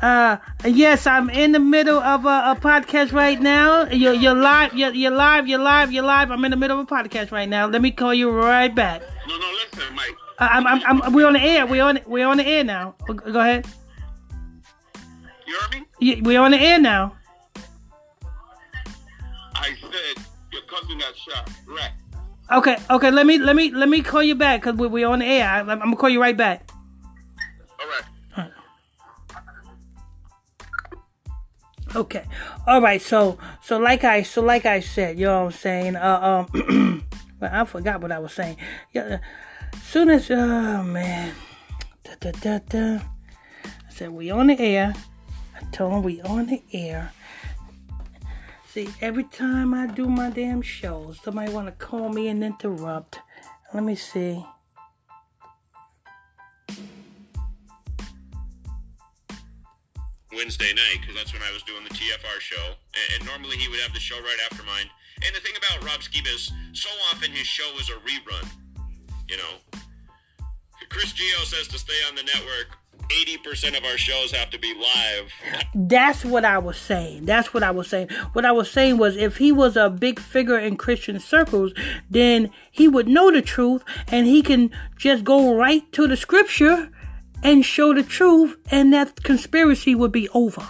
Uh, 0.00 0.36
yes, 0.64 1.06
I'm 1.06 1.28
in 1.30 1.52
the 1.52 1.58
middle 1.58 1.98
of 1.98 2.24
a, 2.24 2.28
a 2.28 2.58
podcast 2.60 3.12
right 3.12 3.40
now. 3.40 3.86
You're, 3.90 4.14
you're 4.14 4.34
live. 4.34 4.74
You're, 4.74 4.94
you're 4.94 5.10
live. 5.10 5.46
You're 5.46 5.58
live. 5.58 5.92
You're 5.92 6.04
live. 6.04 6.30
I'm 6.30 6.44
in 6.44 6.50
the 6.50 6.56
middle 6.56 6.80
of 6.80 6.90
a 6.90 6.94
podcast 6.94 7.30
right 7.32 7.48
now. 7.48 7.66
Let 7.66 7.82
me 7.82 7.90
call 7.90 8.14
you 8.14 8.30
right 8.30 8.74
back. 8.74 9.02
No, 9.28 9.38
no, 9.38 9.52
listen, 9.72 9.94
Mike. 9.94 10.14
Uh, 10.38 10.48
I'm, 10.50 10.66
I'm, 10.66 11.02
I'm, 11.02 11.12
we're 11.12 11.26
on 11.26 11.34
the 11.34 11.42
air. 11.42 11.66
We're 11.66 11.84
on, 11.84 12.00
we're 12.06 12.26
on 12.26 12.38
the 12.38 12.46
air 12.46 12.64
now. 12.64 12.96
Go 13.06 13.40
ahead. 13.40 13.66
You 15.46 15.58
heard 15.60 15.72
me? 15.72 15.86
Yeah, 16.00 16.16
we're 16.22 16.40
on 16.40 16.52
the 16.52 16.58
air 16.58 16.80
now. 16.80 17.14
Cousin 20.84 20.98
got 20.98 21.16
shot. 21.16 21.50
Right. 21.66 21.90
Okay, 22.52 22.76
okay. 22.90 23.10
Let 23.10 23.26
me, 23.26 23.38
let 23.38 23.56
me, 23.56 23.70
let 23.70 23.88
me 23.88 24.02
call 24.02 24.22
you 24.22 24.34
back 24.34 24.60
because 24.60 24.78
we, 24.78 24.86
we're 24.86 25.08
on 25.08 25.20
the 25.20 25.24
air. 25.24 25.48
I, 25.48 25.60
I'm 25.60 25.78
gonna 25.78 25.96
call 25.96 26.10
you 26.10 26.20
right 26.20 26.36
back. 26.36 26.70
Okay. 31.96 32.24
All 32.66 32.82
right. 32.82 33.00
So 33.00 33.38
so 33.62 33.78
like 33.78 34.02
I 34.02 34.22
so 34.22 34.42
like 34.42 34.66
I 34.66 34.80
said, 34.80 35.16
you 35.16 35.26
know 35.26 35.44
what 35.44 35.46
I'm 35.46 35.52
saying. 35.52 35.96
Uh, 35.96 36.46
um, 36.52 37.06
well, 37.40 37.50
I 37.52 37.64
forgot 37.64 38.00
what 38.00 38.10
I 38.10 38.18
was 38.18 38.32
saying. 38.32 38.56
Yeah. 38.92 39.18
Soon 39.84 40.10
as 40.10 40.28
oh 40.28 40.82
man, 40.82 41.34
da, 42.02 42.14
da, 42.18 42.32
da, 42.32 42.58
da. 42.68 42.96
I 43.64 43.90
said 43.90 44.10
we 44.10 44.28
on 44.30 44.48
the 44.48 44.58
air. 44.58 44.92
I 45.54 45.64
told 45.70 45.92
him 45.92 46.02
we 46.02 46.20
on 46.22 46.46
the 46.46 46.62
air. 46.72 47.12
See, 48.74 48.88
every 49.00 49.22
time 49.22 49.72
I 49.72 49.86
do 49.86 50.08
my 50.08 50.30
damn 50.30 50.60
shows, 50.60 51.20
somebody 51.22 51.52
want 51.52 51.68
to 51.68 51.72
call 51.86 52.08
me 52.08 52.26
and 52.26 52.42
interrupt. 52.42 53.20
Let 53.72 53.84
me 53.84 53.94
see. 53.94 54.44
Wednesday 60.34 60.74
night 60.74 60.98
because 61.00 61.14
that's 61.14 61.32
when 61.32 61.42
I 61.42 61.52
was 61.52 61.62
doing 61.62 61.84
the 61.84 61.90
TFR 61.90 62.40
show. 62.40 62.66
And, 62.66 63.20
and, 63.20 63.28
normally 63.28 63.56
he 63.58 63.68
would 63.68 63.78
have 63.78 63.94
the 63.94 64.00
show 64.00 64.16
right 64.16 64.38
after 64.50 64.64
mine. 64.64 64.90
And 65.24 65.32
the 65.36 65.40
thing 65.40 65.54
about 65.56 65.84
Rob 65.84 66.00
Skiba 66.00 66.34
is 66.34 66.50
so 66.72 66.90
often 67.12 67.30
his 67.30 67.46
show 67.46 67.70
is 67.78 67.90
a 67.90 67.98
rerun. 68.02 68.44
You 69.28 69.36
know, 69.36 69.78
Chris 70.88 71.12
Geo 71.12 71.44
says 71.44 71.68
to 71.68 71.78
stay 71.78 72.00
on 72.08 72.16
the 72.16 72.24
network. 72.24 72.76
80% 73.08 73.76
of 73.76 73.84
our 73.84 73.98
shows 73.98 74.32
have 74.32 74.50
to 74.50 74.58
be 74.58 74.74
live. 74.74 75.32
That's 75.74 76.24
what 76.24 76.44
I 76.44 76.58
was 76.58 76.76
saying. 76.76 77.24
That's 77.24 77.52
what 77.52 77.62
I 77.62 77.70
was 77.70 77.88
saying. 77.88 78.08
What 78.32 78.44
I 78.44 78.52
was 78.52 78.70
saying 78.70 78.98
was 78.98 79.16
if 79.16 79.36
he 79.36 79.52
was 79.52 79.76
a 79.76 79.90
big 79.90 80.20
figure 80.20 80.58
in 80.58 80.76
Christian 80.76 81.20
circles, 81.20 81.72
then 82.10 82.50
he 82.70 82.88
would 82.88 83.08
know 83.08 83.30
the 83.30 83.42
truth 83.42 83.82
and 84.08 84.26
he 84.26 84.42
can 84.42 84.70
just 84.96 85.24
go 85.24 85.54
right 85.54 85.90
to 85.92 86.06
the 86.06 86.16
scripture 86.16 86.90
and 87.42 87.64
show 87.64 87.92
the 87.92 88.02
truth, 88.02 88.56
and 88.70 88.92
that 88.94 89.22
conspiracy 89.22 89.94
would 89.94 90.10
be 90.10 90.28
over. 90.30 90.66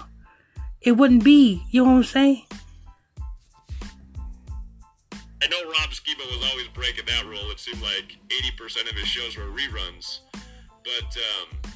It 0.80 0.92
wouldn't 0.92 1.22
be, 1.22 1.62
you 1.70 1.84
know 1.84 1.92
what 1.92 1.98
I'm 1.98 2.04
saying? 2.04 2.42
I 5.40 5.46
know 5.48 5.62
Rob 5.64 5.90
Skiba 5.90 6.26
was 6.36 6.50
always 6.50 6.68
breaking 6.68 7.04
that 7.06 7.24
rule. 7.26 7.50
It 7.50 7.60
seemed 7.60 7.80
like 7.80 8.16
80% 8.28 8.90
of 8.90 8.96
his 8.96 9.06
shows 9.06 9.36
were 9.36 9.44
reruns. 9.44 10.18
But 10.32 11.16
um, 11.16 11.73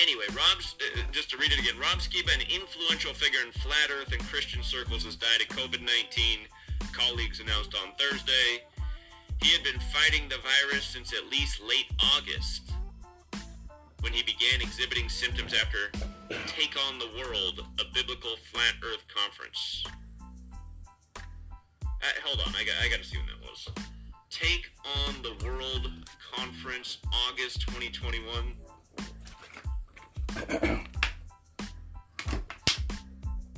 anyway, 0.00 0.24
Rob, 0.30 0.58
uh, 0.60 1.02
just 1.12 1.30
to 1.30 1.36
read 1.36 1.52
it 1.52 1.58
again, 1.58 1.78
Rob 1.78 1.98
Skiba, 1.98 2.34
an 2.34 2.42
influential 2.52 3.14
figure 3.14 3.40
in 3.44 3.52
flat 3.52 3.90
Earth 3.90 4.12
and 4.12 4.22
Christian 4.28 4.62
circles, 4.62 5.04
has 5.04 5.16
died 5.16 5.40
of 5.40 5.48
COVID-19. 5.48 6.46
Colleagues 6.92 7.40
announced 7.40 7.74
on 7.74 7.92
Thursday. 7.98 8.64
He 9.42 9.52
had 9.52 9.62
been 9.62 9.80
fighting 9.92 10.28
the 10.28 10.38
virus 10.38 10.84
since 10.84 11.12
at 11.12 11.26
least 11.30 11.60
late 11.62 11.86
August 12.16 12.72
when 14.00 14.12
he 14.12 14.22
began 14.22 14.60
exhibiting 14.60 15.08
symptoms 15.08 15.54
after 15.54 15.90
Take 16.46 16.76
on 16.88 16.98
the 16.98 17.08
World, 17.18 17.64
a 17.80 17.84
biblical 17.94 18.36
flat 18.52 18.74
earth 18.84 19.04
conference. 19.08 19.84
Uh, 21.16 22.06
hold 22.24 22.40
on, 22.46 22.54
I 22.54 22.64
got, 22.64 22.74
I 22.82 22.88
got 22.88 22.98
to 22.98 23.04
see 23.04 23.16
when 23.16 23.26
that 23.26 23.40
was. 23.40 23.68
Take 24.30 24.70
on 25.06 25.14
the 25.22 25.44
World 25.44 25.90
Conference, 26.34 26.98
August 27.28 27.62
2021. 27.62 28.54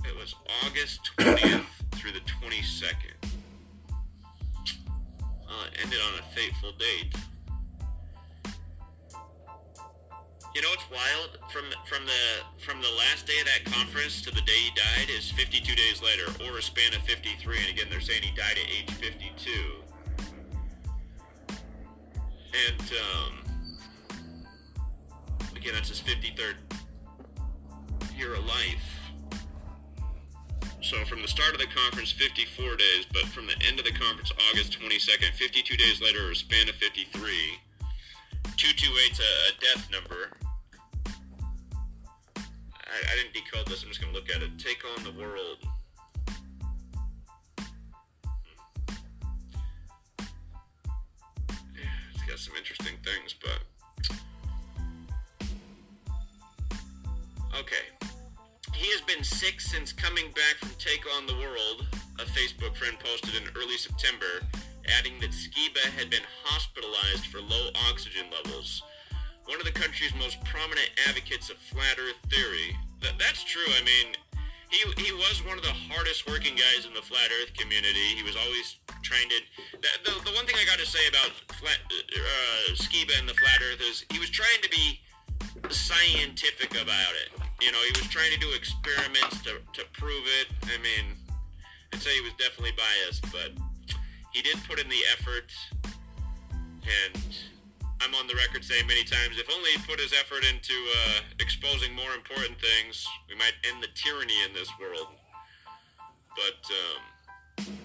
It 0.04 0.16
was 0.16 0.34
August 0.64 1.10
20th 1.18 1.64
through 1.92 2.12
the 2.12 2.20
22nd. 2.20 3.14
Uh, 5.48 5.66
it 5.72 5.80
ended 5.82 5.98
on 6.00 6.18
a 6.18 6.22
fateful 6.34 6.72
date. 6.72 7.14
You 10.54 10.62
know 10.62 10.68
what's 10.70 10.90
wild? 10.90 11.38
From 11.52 11.64
from 11.86 12.04
the 12.06 12.62
from 12.64 12.82
the 12.82 12.90
last 12.98 13.26
day 13.26 13.38
of 13.40 13.46
that 13.46 13.64
conference 13.72 14.20
to 14.22 14.30
the 14.34 14.40
day 14.42 14.58
he 14.58 14.70
died 14.74 15.08
is 15.08 15.30
52 15.30 15.74
days 15.76 16.02
later, 16.02 16.26
or 16.44 16.58
a 16.58 16.62
span 16.62 16.92
of 16.92 17.02
53. 17.02 17.56
And 17.58 17.68
again, 17.68 17.86
they're 17.88 18.00
saying 18.00 18.22
he 18.22 18.34
died 18.36 18.58
at 18.58 18.68
age 18.68 18.90
52. 18.90 19.50
And 22.68 22.80
um, 22.80 23.49
again, 25.60 25.74
that's 25.74 25.90
his 25.90 26.00
53rd 26.00 26.56
year 28.16 28.34
of 28.34 28.46
life. 28.46 28.96
So 30.80 31.04
from 31.04 31.20
the 31.20 31.28
start 31.28 31.52
of 31.52 31.60
the 31.60 31.66
conference, 31.66 32.10
54 32.12 32.76
days, 32.76 33.04
but 33.12 33.26
from 33.26 33.46
the 33.46 33.54
end 33.68 33.78
of 33.78 33.84
the 33.84 33.92
conference, 33.92 34.32
August 34.50 34.78
22nd, 34.80 35.34
52 35.34 35.76
days 35.76 36.00
later, 36.00 36.30
a 36.30 36.34
span 36.34 36.70
of 36.70 36.76
53. 36.76 37.32
228's 38.56 39.20
a, 39.20 39.22
a 39.22 39.52
death 39.60 39.90
number. 39.92 40.30
I, 42.36 43.12
I 43.12 43.16
didn't 43.16 43.34
decode 43.34 43.66
this. 43.66 43.82
I'm 43.82 43.90
just 43.90 44.00
going 44.00 44.14
to 44.14 44.18
look 44.18 44.30
at 44.34 44.40
it. 44.42 44.58
Take 44.58 44.82
on 44.96 45.04
the 45.04 45.12
world. 45.20 45.58
Hmm. 51.76 52.26
Got 52.26 52.38
some 52.38 52.56
interesting 52.56 52.96
things, 53.04 53.34
but. 53.34 53.60
Sick 59.24 59.60
since 59.60 59.92
coming 59.92 60.26
back 60.32 60.56
from 60.58 60.70
Take 60.78 61.04
on 61.16 61.26
the 61.26 61.34
World, 61.34 61.86
a 62.18 62.24
Facebook 62.24 62.76
friend 62.76 62.96
posted 62.98 63.34
in 63.34 63.48
early 63.56 63.76
September, 63.76 64.40
adding 64.98 65.20
that 65.20 65.30
Skiba 65.30 65.92
had 65.98 66.10
been 66.10 66.24
hospitalized 66.44 67.26
for 67.26 67.40
low 67.40 67.70
oxygen 67.90 68.26
levels. 68.32 68.82
One 69.46 69.58
of 69.58 69.66
the 69.66 69.76
country's 69.76 70.14
most 70.14 70.42
prominent 70.44 70.88
advocates 71.08 71.50
of 71.50 71.56
flat 71.56 71.98
earth 71.98 72.16
theory. 72.30 72.76
That, 73.02 73.18
that's 73.18 73.44
true. 73.44 73.66
I 73.68 73.84
mean, 73.84 74.14
he, 74.70 74.86
he 75.02 75.12
was 75.12 75.42
one 75.44 75.58
of 75.58 75.64
the 75.64 75.74
hardest 75.90 76.28
working 76.30 76.54
guys 76.54 76.86
in 76.86 76.94
the 76.94 77.02
flat 77.02 77.28
earth 77.42 77.52
community. 77.58 78.14
He 78.14 78.22
was 78.22 78.36
always 78.36 78.76
trying 79.02 79.28
to. 79.28 79.38
The, 79.80 79.90
the, 80.04 80.30
the 80.30 80.34
one 80.36 80.46
thing 80.46 80.56
I 80.56 80.64
got 80.64 80.78
to 80.78 80.86
say 80.86 81.02
about 81.08 81.32
flat, 81.58 81.80
uh, 81.90 82.72
Skiba 82.78 83.18
and 83.18 83.28
the 83.28 83.34
flat 83.34 83.60
earth 83.60 83.82
is 83.82 84.04
he 84.10 84.18
was 84.18 84.30
trying 84.30 84.62
to 84.62 84.70
be 84.70 85.00
scientific 85.68 86.72
about 86.72 87.16
it. 87.20 87.39
You 87.60 87.72
know, 87.72 87.78
he 87.84 87.92
was 88.00 88.08
trying 88.08 88.32
to 88.32 88.38
do 88.38 88.50
experiments 88.52 89.42
to, 89.42 89.60
to 89.74 89.84
prove 89.92 90.24
it. 90.40 90.48
I 90.64 90.78
mean, 90.80 91.12
I'd 91.92 92.00
say 92.00 92.14
he 92.14 92.22
was 92.22 92.32
definitely 92.38 92.72
biased, 92.72 93.22
but 93.30 93.52
he 94.32 94.40
did 94.40 94.56
put 94.66 94.80
in 94.80 94.88
the 94.88 95.02
effort. 95.12 95.52
And 95.84 97.22
I'm 98.00 98.14
on 98.14 98.26
the 98.26 98.34
record 98.34 98.64
saying 98.64 98.86
many 98.86 99.04
times, 99.04 99.36
if 99.38 99.48
only 99.54 99.70
he 99.72 99.78
put 99.86 100.00
his 100.00 100.12
effort 100.12 100.42
into 100.42 100.72
uh, 100.72 101.20
exposing 101.38 101.94
more 101.94 102.14
important 102.14 102.56
things, 102.58 103.06
we 103.28 103.36
might 103.36 103.52
end 103.70 103.82
the 103.82 103.88
tyranny 103.94 104.42
in 104.48 104.54
this 104.54 104.70
world. 104.80 105.08
But, 106.34 107.66
um, 107.68 107.76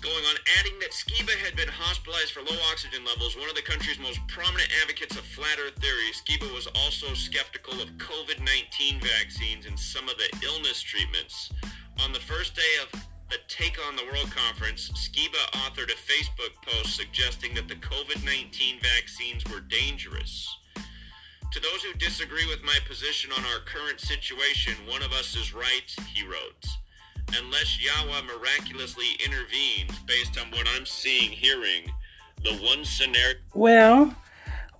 going 0.00 0.24
on, 0.24 0.36
adding 0.58 0.78
that 0.80 0.92
Skiba 0.96 1.36
had 1.44 1.56
been 1.56 1.68
hospitalized 1.68 2.32
for 2.32 2.40
low 2.40 2.56
oxygen 2.72 3.04
levels, 3.04 3.36
one 3.36 3.48
of 3.48 3.54
the 3.54 3.62
country's 3.62 3.98
most 3.98 4.20
prominent 4.28 4.68
advocates 4.80 5.16
of 5.16 5.24
flat 5.24 5.60
earth 5.60 5.76
theory, 5.76 6.08
Skiba 6.16 6.48
was 6.54 6.66
also 6.74 7.12
skeptical 7.12 7.80
of 7.80 7.88
COVID 8.00 8.40
19 8.40 9.00
vaccines 9.00 9.66
and 9.66 9.78
some 9.78 10.08
of 10.08 10.16
the 10.16 10.30
illness 10.44 10.80
treatments. 10.80 11.52
On 12.00 12.12
the 12.12 12.20
first 12.20 12.56
day 12.56 12.74
of 12.82 12.88
the 13.28 13.36
Take 13.48 13.76
on 13.86 13.94
the 13.94 14.08
World 14.08 14.32
conference, 14.32 14.88
Skiba 14.96 15.40
authored 15.68 15.92
a 15.92 16.00
Facebook 16.00 16.56
post 16.64 16.96
suggesting 16.96 17.54
that 17.54 17.68
the 17.68 17.76
COVID 17.76 18.24
19 18.24 18.80
vaccines 18.80 19.44
were 19.52 19.60
dangerous. 19.60 20.48
To 21.52 21.60
those 21.60 21.82
who 21.82 21.92
disagree 21.98 22.46
with 22.46 22.62
my 22.64 22.78
position 22.88 23.32
on 23.36 23.44
our 23.44 23.60
current 23.66 24.00
situation, 24.00 24.74
one 24.88 25.02
of 25.02 25.12
us 25.12 25.36
is 25.36 25.52
right, 25.52 25.92
he 26.14 26.24
wrote. 26.24 26.64
Unless 27.28 27.78
Yahweh 27.80 28.22
miraculously 28.22 29.06
intervenes 29.24 29.98
based 30.06 30.38
on 30.38 30.50
what 30.50 30.66
I'm 30.76 30.86
seeing, 30.86 31.30
hearing, 31.30 31.92
the 32.42 32.54
one 32.56 32.84
scenario. 32.84 33.36
Well, 33.54 34.14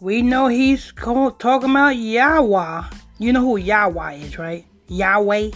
we 0.00 0.22
know 0.22 0.48
he's 0.48 0.92
talking 0.92 1.70
about 1.70 1.96
Yahweh. 1.96 2.84
You 3.18 3.32
know 3.32 3.40
who 3.40 3.56
Yahweh 3.56 4.12
is, 4.14 4.38
right? 4.38 4.64
Yahweh. 4.88 5.50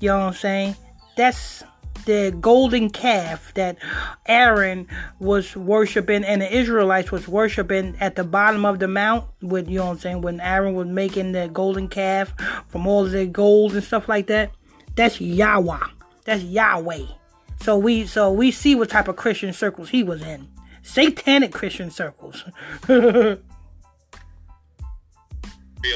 You 0.00 0.08
know 0.08 0.18
what 0.18 0.26
I'm 0.26 0.34
saying? 0.34 0.76
That's 1.16 1.64
the 2.04 2.36
golden 2.40 2.90
calf 2.90 3.52
that 3.54 3.78
Aaron 4.26 4.88
was 5.18 5.56
worshiping 5.56 6.24
and 6.24 6.42
the 6.42 6.56
Israelites 6.56 7.12
was 7.12 7.28
worshiping 7.28 7.96
at 8.00 8.16
the 8.16 8.24
bottom 8.24 8.64
of 8.64 8.78
the 8.78 8.88
mount 8.88 9.24
with 9.40 9.68
you 9.68 9.78
know 9.78 9.86
what 9.86 9.92
I'm 9.92 9.98
saying 9.98 10.20
when 10.22 10.40
Aaron 10.40 10.74
was 10.74 10.88
making 10.88 11.32
the 11.32 11.48
golden 11.52 11.88
calf 11.88 12.34
from 12.68 12.86
all 12.86 13.06
of 13.06 13.12
the 13.12 13.26
gold 13.26 13.74
and 13.74 13.84
stuff 13.84 14.08
like 14.08 14.26
that 14.26 14.50
that's 14.96 15.20
Yahweh 15.20 15.78
that's 16.24 16.42
Yahweh 16.42 17.06
so 17.60 17.76
we 17.76 18.06
so 18.06 18.32
we 18.32 18.50
see 18.50 18.74
what 18.74 18.88
type 18.88 19.08
of 19.08 19.16
Christian 19.16 19.52
circles 19.52 19.90
he 19.90 20.02
was 20.02 20.22
in 20.22 20.48
satanic 20.82 21.52
Christian 21.52 21.90
circles 21.90 22.44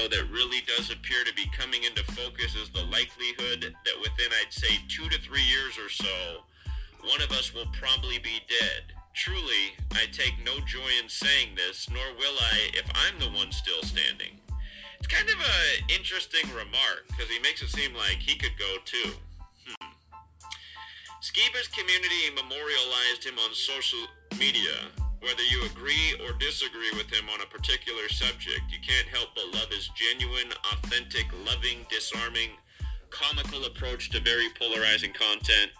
that 0.09 0.29
really 0.31 0.63
does 0.67 0.91
appear 0.91 1.25
to 1.25 1.35
be 1.35 1.51
coming 1.57 1.85
into 1.85 2.03
focus 2.13 2.55
is 2.55 2.71
the 2.71 2.85
likelihood 2.85 3.75
that 3.85 4.01
within, 4.01 4.31
I'd 4.41 4.53
say, 4.53 4.79
two 4.89 5.09
to 5.09 5.19
three 5.21 5.43
years 5.43 5.79
or 5.79 5.89
so, 5.89 6.43
one 7.03 7.21
of 7.23 7.31
us 7.33 7.55
will 7.55 7.67
probably 7.73 8.19
be 8.19 8.41
dead. 8.49 8.95
Truly, 9.15 9.75
I 9.93 10.07
take 10.13 10.35
no 10.45 10.59
joy 10.67 10.91
in 11.03 11.09
saying 11.09 11.57
this, 11.57 11.89
nor 11.91 12.05
will 12.19 12.37
I 12.41 12.71
if 12.75 12.87
I'm 12.95 13.19
the 13.19 13.37
one 13.37 13.53
still 13.53 13.83
standing. 13.83 14.41
It's 14.99 15.09
kind 15.09 15.29
of 15.29 15.37
an 15.37 15.85
interesting 15.89 16.49
remark 16.51 17.07
because 17.09 17.31
he 17.31 17.39
makes 17.41 17.63
it 17.63 17.69
seem 17.69 17.95
like 17.95 18.19
he 18.19 18.37
could 18.37 18.59
go 18.59 18.77
too. 18.85 19.13
Skiba's 21.27 21.67
community 21.67 22.31
memorialized 22.37 23.25
him 23.25 23.37
on 23.41 23.53
social 23.53 23.99
media, 24.39 24.71
whether 25.21 25.43
you 25.43 25.61
agree 25.67 26.15
or 26.23 26.33
disagree 26.39 26.93
with 26.93 27.11
him 27.11 27.29
on 27.35 27.41
a 27.41 27.47
particular 27.47 28.09
subject, 28.09 28.61
you 28.71 28.79
can't 28.79 29.09
help 29.09 29.31
but 29.35 29.53
love 29.53 29.69
his 29.69 29.89
genuine, 29.89 30.53
authentic, 30.73 31.27
loving, 31.45 31.85
disarming, 31.91 32.51
comical 33.11 33.65
approach 33.65 34.11
to 34.11 34.21
very 34.21 34.47
polarizing 34.57 35.13
content. 35.13 35.73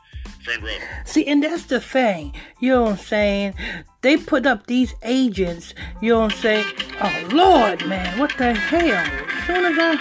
Friend 0.43 0.65
wrote. 0.65 0.81
See, 1.05 1.25
and 1.27 1.45
that's 1.45 1.67
the 1.67 1.79
thing. 1.79 2.35
You 2.59 2.73
know 2.73 2.83
what 2.83 2.91
I'm 2.91 2.99
saying? 2.99 3.55
They 4.03 4.17
put 4.17 4.47
up 4.47 4.67
these 4.67 4.97
agents, 5.05 5.75
you 6.03 6.13
know 6.13 6.23
what 6.23 6.33
I'm 6.33 6.39
saying? 6.41 6.67
Oh, 7.01 7.29
Lord, 7.31 7.87
man, 7.87 8.19
what 8.19 8.37
the 8.37 8.53
hell? 8.53 8.83
As 8.83 9.47
soon 9.47 9.65
as 9.65 9.79
I. 9.79 9.97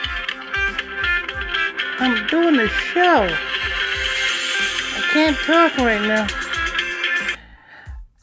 I'm 1.99 2.25
doing 2.25 2.55
the 2.55 2.67
show. 2.67 3.29
Can't 5.15 5.37
talk 5.37 5.77
right 5.77 6.01
now. 6.01 6.27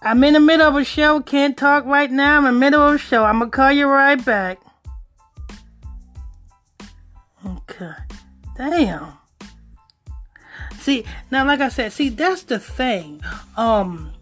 I'm 0.02 0.22
in 0.24 0.34
the 0.34 0.40
middle 0.40 0.68
of 0.68 0.76
a 0.76 0.84
show. 0.84 1.22
Can't 1.22 1.56
talk 1.56 1.86
right 1.86 2.10
now. 2.10 2.36
I'm 2.36 2.44
in 2.44 2.52
the 2.52 2.60
middle 2.60 2.82
of 2.82 2.96
a 2.96 2.98
show. 2.98 3.24
I'm 3.24 3.40
to 3.40 3.46
call 3.46 3.72
you 3.72 3.88
right 3.88 4.22
back. 4.22 4.60
Okay. 7.46 7.92
Damn. 8.58 9.14
See, 10.80 11.06
now 11.30 11.46
like 11.46 11.60
I 11.60 11.70
said, 11.70 11.94
see 11.94 12.10
that's 12.10 12.42
the 12.42 12.58
thing. 12.58 13.22
Um 13.56 14.12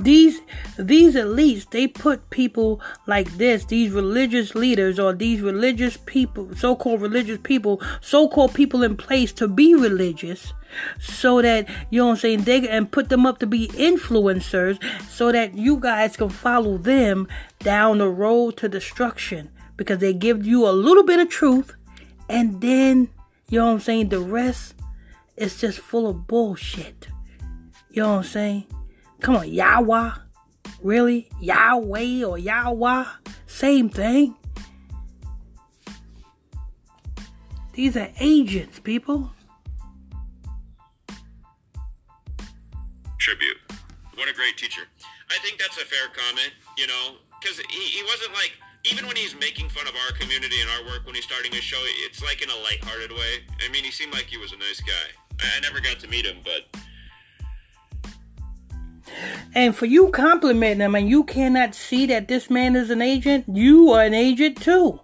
these 0.00 0.40
these 0.78 1.14
elites 1.14 1.70
they 1.70 1.86
put 1.86 2.30
people 2.30 2.80
like 3.06 3.30
this 3.38 3.64
these 3.66 3.92
religious 3.92 4.54
leaders 4.54 4.98
or 4.98 5.12
these 5.12 5.40
religious 5.40 5.96
people 6.04 6.54
so-called 6.56 7.00
religious 7.00 7.38
people 7.42 7.80
so-called 8.00 8.52
people 8.54 8.82
in 8.82 8.96
place 8.96 9.32
to 9.32 9.46
be 9.46 9.74
religious 9.74 10.52
so 10.98 11.40
that 11.40 11.68
you 11.90 12.00
know 12.00 12.06
what 12.06 12.12
I'm 12.12 12.18
saying 12.18 12.42
they 12.42 12.68
and 12.68 12.90
put 12.90 13.08
them 13.08 13.24
up 13.24 13.38
to 13.38 13.46
be 13.46 13.68
influencers 13.68 14.82
so 15.08 15.30
that 15.30 15.54
you 15.54 15.76
guys 15.76 16.16
can 16.16 16.28
follow 16.28 16.76
them 16.76 17.28
down 17.60 17.98
the 17.98 18.08
road 18.08 18.56
to 18.58 18.68
destruction 18.68 19.50
because 19.76 19.98
they 19.98 20.12
give 20.12 20.44
you 20.44 20.66
a 20.68 20.72
little 20.72 21.04
bit 21.04 21.20
of 21.20 21.28
truth 21.28 21.76
and 22.28 22.60
then 22.60 23.08
you 23.48 23.60
know 23.60 23.66
what 23.66 23.72
I'm 23.74 23.80
saying 23.80 24.08
the 24.08 24.20
rest 24.20 24.74
is 25.36 25.60
just 25.60 25.78
full 25.78 26.08
of 26.08 26.26
bullshit. 26.26 27.08
You 27.90 28.02
know 28.02 28.10
what 28.10 28.18
I'm 28.18 28.24
saying? 28.24 28.64
Come 29.24 29.36
on, 29.36 29.48
Yahweh. 29.48 30.10
Really? 30.82 31.30
Yahweh 31.40 32.24
or 32.24 32.36
Yahweh? 32.36 33.04
Same 33.46 33.88
thing. 33.88 34.36
These 37.72 37.96
are 37.96 38.10
agents, 38.20 38.80
people. 38.80 39.30
Tribute. 43.18 43.56
What 44.14 44.28
a 44.28 44.34
great 44.34 44.58
teacher. 44.58 44.82
I 45.30 45.38
think 45.38 45.58
that's 45.58 45.78
a 45.78 45.86
fair 45.86 46.08
comment, 46.12 46.52
you 46.76 46.86
know, 46.86 47.14
because 47.40 47.58
he, 47.70 47.80
he 47.80 48.02
wasn't 48.02 48.34
like, 48.34 48.52
even 48.84 49.06
when 49.06 49.16
he's 49.16 49.34
making 49.40 49.70
fun 49.70 49.88
of 49.88 49.94
our 50.04 50.18
community 50.18 50.60
and 50.60 50.68
our 50.68 50.92
work 50.92 51.06
when 51.06 51.14
he's 51.14 51.24
starting 51.24 51.50
his 51.50 51.64
show, 51.64 51.80
it's 52.04 52.22
like 52.22 52.42
in 52.42 52.50
a 52.50 52.56
lighthearted 52.62 53.10
way. 53.10 53.40
I 53.66 53.72
mean, 53.72 53.84
he 53.84 53.90
seemed 53.90 54.12
like 54.12 54.26
he 54.26 54.36
was 54.36 54.52
a 54.52 54.58
nice 54.58 54.82
guy. 54.82 55.16
I, 55.40 55.56
I 55.56 55.60
never 55.60 55.80
got 55.80 55.98
to 56.00 56.08
meet 56.08 56.26
him, 56.26 56.36
but. 56.44 56.78
And 59.54 59.76
for 59.76 59.86
you 59.86 60.10
complimenting 60.10 60.80
him 60.80 60.94
and 60.94 61.08
you 61.08 61.24
cannot 61.24 61.74
see 61.74 62.06
that 62.06 62.28
this 62.28 62.50
man 62.50 62.76
is 62.76 62.90
an 62.90 63.02
agent, 63.02 63.44
you 63.48 63.90
are 63.90 64.02
an 64.02 64.14
agent 64.14 64.60
too. 64.60 65.00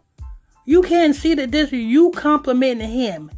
You 0.64 0.82
can't 0.82 1.14
see 1.14 1.34
that 1.34 1.50
this 1.50 1.72
you 1.72 2.10
complimenting 2.12 2.90
him 2.90 3.30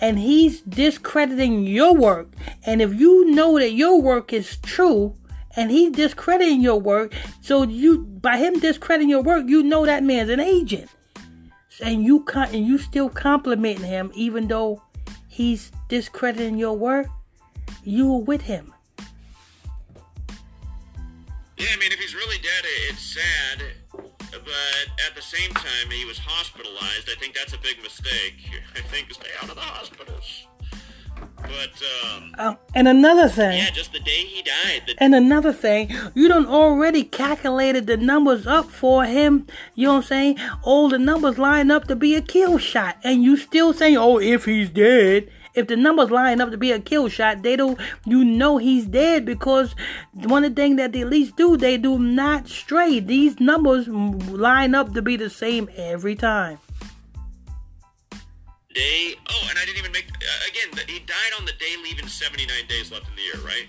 and 0.00 0.18
he's 0.18 0.60
discrediting 0.62 1.66
your 1.66 1.94
work. 1.94 2.28
And 2.64 2.80
if 2.80 2.94
you 2.94 3.30
know 3.30 3.58
that 3.58 3.72
your 3.72 4.00
work 4.00 4.32
is 4.32 4.56
true 4.58 5.14
and 5.56 5.70
he's 5.70 5.92
discrediting 5.92 6.60
your 6.60 6.80
work, 6.80 7.14
so 7.40 7.62
you 7.62 7.98
by 7.98 8.36
him 8.38 8.60
discrediting 8.60 9.08
your 9.08 9.22
work, 9.22 9.48
you 9.48 9.62
know 9.62 9.86
that 9.86 10.02
man's 10.04 10.30
an 10.30 10.40
agent. 10.40 10.90
And 11.82 12.02
you 12.02 12.24
and 12.34 12.66
you 12.66 12.78
still 12.78 13.08
complimenting 13.08 13.84
him 13.84 14.10
even 14.14 14.48
though 14.48 14.82
he's 15.28 15.70
discrediting 15.88 16.58
your 16.58 16.76
work, 16.76 17.06
you 17.84 18.12
were 18.12 18.24
with 18.24 18.42
him. 18.42 18.72
Yeah, 21.58 21.66
I 21.72 21.76
mean, 21.78 21.92
if 21.92 21.98
he's 21.98 22.14
really 22.14 22.38
dead, 22.38 22.64
it's 22.88 23.02
sad. 23.02 23.62
But 24.30 25.06
at 25.06 25.14
the 25.16 25.22
same 25.22 25.50
time, 25.50 25.90
he 25.90 26.04
was 26.04 26.18
hospitalized. 26.18 27.08
I 27.10 27.18
think 27.18 27.34
that's 27.34 27.52
a 27.52 27.58
big 27.58 27.82
mistake. 27.82 28.36
I 28.76 28.80
think 28.80 29.12
stay 29.12 29.30
out 29.42 29.48
of 29.48 29.56
the 29.56 29.60
hospitals. 29.60 30.47
But 31.42 31.82
um, 32.14 32.34
uh, 32.38 32.54
and 32.74 32.88
another 32.88 33.28
thing. 33.28 33.58
Yeah, 33.58 33.70
just 33.70 33.92
the 33.92 34.00
day 34.00 34.24
he 34.24 34.42
died. 34.42 34.82
The- 34.86 35.02
and 35.02 35.14
another 35.14 35.52
thing, 35.52 35.94
you 36.14 36.28
don't 36.28 36.46
already 36.46 37.04
calculated 37.04 37.86
the 37.86 37.96
numbers 37.96 38.46
up 38.46 38.70
for 38.70 39.04
him. 39.04 39.46
You 39.74 39.86
know 39.86 39.94
what 39.94 39.98
I'm 40.00 40.06
saying? 40.08 40.38
All 40.62 40.88
the 40.88 40.98
numbers 40.98 41.38
line 41.38 41.70
up 41.70 41.86
to 41.88 41.96
be 41.96 42.14
a 42.14 42.22
kill 42.22 42.58
shot, 42.58 42.96
and 43.04 43.22
you 43.22 43.36
still 43.36 43.72
saying, 43.72 43.96
"Oh, 43.96 44.18
if 44.18 44.44
he's 44.44 44.70
dead." 44.70 45.30
If 45.54 45.66
the 45.66 45.76
numbers 45.76 46.10
line 46.12 46.40
up 46.40 46.52
to 46.52 46.56
be 46.56 46.70
a 46.70 46.78
kill 46.78 47.08
shot, 47.08 47.42
they 47.42 47.56
don't. 47.56 47.80
You 48.04 48.24
know 48.24 48.58
he's 48.58 48.86
dead 48.86 49.24
because 49.24 49.74
one 50.12 50.44
of 50.44 50.54
the 50.54 50.62
things 50.62 50.76
that 50.76 50.92
they 50.92 51.00
at 51.00 51.08
least 51.08 51.36
do, 51.36 51.56
they 51.56 51.76
do 51.76 51.98
not 51.98 52.48
stray. 52.48 53.00
These 53.00 53.40
numbers 53.40 53.88
line 53.88 54.76
up 54.76 54.94
to 54.94 55.02
be 55.02 55.16
the 55.16 55.30
same 55.30 55.68
every 55.76 56.14
time. 56.14 56.58
Day. 58.74 59.16
Oh, 59.30 59.46
and 59.48 59.58
I 59.58 59.64
didn't 59.64 59.78
even 59.78 59.92
make. 59.92 60.08
Uh, 60.08 60.48
again, 60.48 60.68
he 60.86 61.00
died 61.00 61.32
on 61.38 61.44
the 61.46 61.52
day 61.52 61.74
leaving 61.82 62.06
79 62.06 62.46
days 62.68 62.92
left 62.92 63.08
in 63.08 63.16
the 63.16 63.22
year, 63.22 63.40
right? 63.40 63.66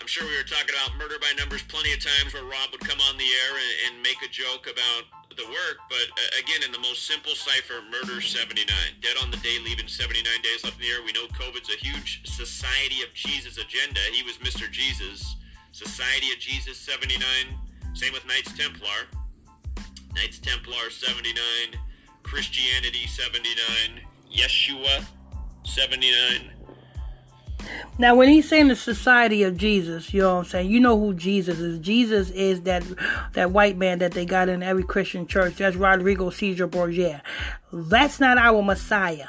I'm 0.00 0.06
sure 0.06 0.28
we 0.28 0.36
were 0.36 0.46
talking 0.46 0.70
about 0.70 0.96
murder 0.98 1.16
by 1.18 1.32
numbers 1.38 1.62
plenty 1.64 1.92
of 1.92 1.98
times 1.98 2.34
where 2.34 2.44
Rob 2.44 2.70
would 2.72 2.84
come 2.84 3.00
on 3.08 3.16
the 3.16 3.24
air 3.24 3.52
and, 3.56 3.96
and 3.96 4.02
make 4.02 4.20
a 4.22 4.28
joke 4.28 4.68
about 4.68 5.08
the 5.36 5.44
work, 5.46 5.78
but 5.90 6.06
uh, 6.14 6.38
again, 6.38 6.62
in 6.62 6.70
the 6.70 6.78
most 6.78 7.06
simple 7.06 7.34
cipher, 7.34 7.82
murder 7.90 8.20
79. 8.20 8.68
Dead 9.00 9.16
on 9.22 9.30
the 9.30 9.36
day, 9.38 9.58
leaving 9.64 9.88
79 9.88 10.22
days 10.42 10.62
left 10.62 10.76
in 10.76 10.82
the 10.82 10.86
year. 10.86 11.02
We 11.04 11.12
know 11.12 11.26
COVID's 11.34 11.70
a 11.70 11.78
huge 11.78 12.22
Society 12.24 13.02
of 13.02 13.12
Jesus 13.14 13.58
agenda. 13.58 14.00
He 14.12 14.22
was 14.22 14.38
Mr. 14.38 14.70
Jesus. 14.70 15.36
Society 15.72 16.30
of 16.32 16.38
Jesus 16.38 16.78
79. 16.78 17.18
Same 17.94 18.12
with 18.12 18.26
Knights 18.26 18.56
Templar. 18.56 19.10
Knights 20.14 20.38
Templar 20.38 20.90
79. 20.90 21.34
Christianity 22.24 23.06
79. 23.06 24.00
Yeshua 24.34 25.04
79. 25.62 26.50
Now, 27.98 28.14
when 28.14 28.28
he's 28.28 28.48
saying 28.48 28.68
the 28.68 28.76
Society 28.76 29.42
of 29.44 29.56
Jesus, 29.56 30.12
you 30.12 30.20
know 30.20 30.34
what 30.34 30.38
I'm 30.40 30.44
saying? 30.46 30.70
You 30.70 30.80
know 30.80 30.98
who 30.98 31.14
Jesus 31.14 31.60
is. 31.60 31.78
Jesus 31.78 32.30
is 32.30 32.62
that 32.62 32.84
that 33.34 33.52
white 33.52 33.76
man 33.76 34.00
that 34.00 34.12
they 34.12 34.26
got 34.26 34.48
in 34.48 34.62
every 34.62 34.82
Christian 34.82 35.26
church. 35.26 35.56
That's 35.56 35.76
Rodrigo 35.76 36.30
Cesar 36.30 36.66
Borgia. 36.66 37.22
That's 37.72 38.20
not 38.20 38.36
our 38.36 38.62
Messiah. 38.62 39.28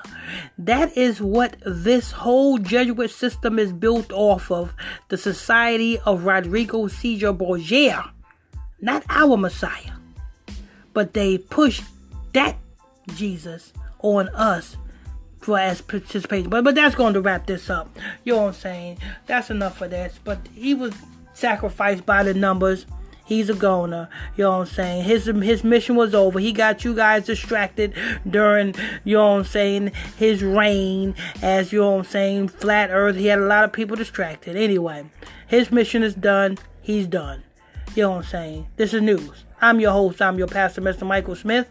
That 0.58 0.98
is 0.98 1.22
what 1.22 1.58
this 1.66 2.12
whole 2.12 2.58
Jesuit 2.58 3.12
system 3.12 3.60
is 3.60 3.72
built 3.72 4.12
off 4.12 4.52
of. 4.52 4.74
The 5.10 5.18
Society 5.18 6.00
of 6.00 6.26
Rodrigo 6.26 6.88
Cesar 6.88 7.34
Borgia. 7.34 8.12
Not 8.82 9.04
our 9.10 9.38
Messiah. 9.38 9.94
But 10.94 11.14
they 11.14 11.38
push 11.38 11.82
that 12.34 12.58
Jesus 13.14 13.74
on 14.00 14.30
us 14.30 14.78
for 15.40 15.60
as 15.60 15.82
participation. 15.82 16.50
But 16.50 16.64
but 16.64 16.76
that's 16.76 16.96
going 16.96 17.14
to 17.14 17.22
wrap 17.22 17.46
this 17.46 17.70
up. 17.70 17.96
You 18.24 18.34
know 18.34 18.42
what 18.44 18.48
I'm 18.48 18.54
saying? 18.54 18.98
That's 19.28 19.50
enough 19.50 19.78
for 19.78 19.88
this. 19.88 20.20
But 20.24 20.40
he 20.54 20.74
was 20.74 20.94
sacrificed 21.34 22.06
by 22.06 22.24
the 22.24 22.34
numbers. 22.34 22.86
He's 23.26 23.50
a 23.50 23.56
goner. 23.56 24.08
You 24.38 24.44
know 24.44 24.52
what 24.52 24.68
I'm 24.70 24.74
saying? 24.74 25.04
His 25.04 25.26
his 25.26 25.64
mission 25.64 25.96
was 25.96 26.14
over. 26.14 26.40
He 26.40 26.52
got 26.52 26.84
you 26.86 26.94
guys 26.94 27.26
distracted 27.26 27.94
during, 28.30 28.76
you 29.04 29.18
know 29.18 29.32
what 29.32 29.38
I'm 29.38 29.44
saying, 29.46 29.92
his 30.16 30.44
reign 30.44 31.16
as 31.42 31.74
you 31.74 31.80
know 31.80 31.92
what 31.92 31.98
I'm 32.00 32.06
saying, 32.06 32.48
flat 32.50 32.90
earth. 32.92 33.16
He 33.16 33.28
had 33.28 33.40
a 33.40 33.46
lot 33.46 33.64
of 33.64 33.74
people 33.74 33.96
distracted. 33.96 34.56
Anyway, 34.56 35.06
his 35.48 35.72
mission 35.72 36.04
is 36.04 36.14
done. 36.14 36.60
He's 36.82 37.08
done. 37.08 37.45
You 37.96 38.02
know 38.02 38.10
what 38.10 38.18
I'm 38.18 38.24
saying? 38.24 38.68
This 38.76 38.94
is 38.94 39.02
news. 39.02 39.46
I'm 39.62 39.80
your 39.80 39.94
host. 39.94 40.22
I'm 40.22 40.38
your 40.38 40.50
pastor, 40.50 40.82
Mr. 40.82 41.08
Michael 41.08 41.34
Smith. 41.34 41.70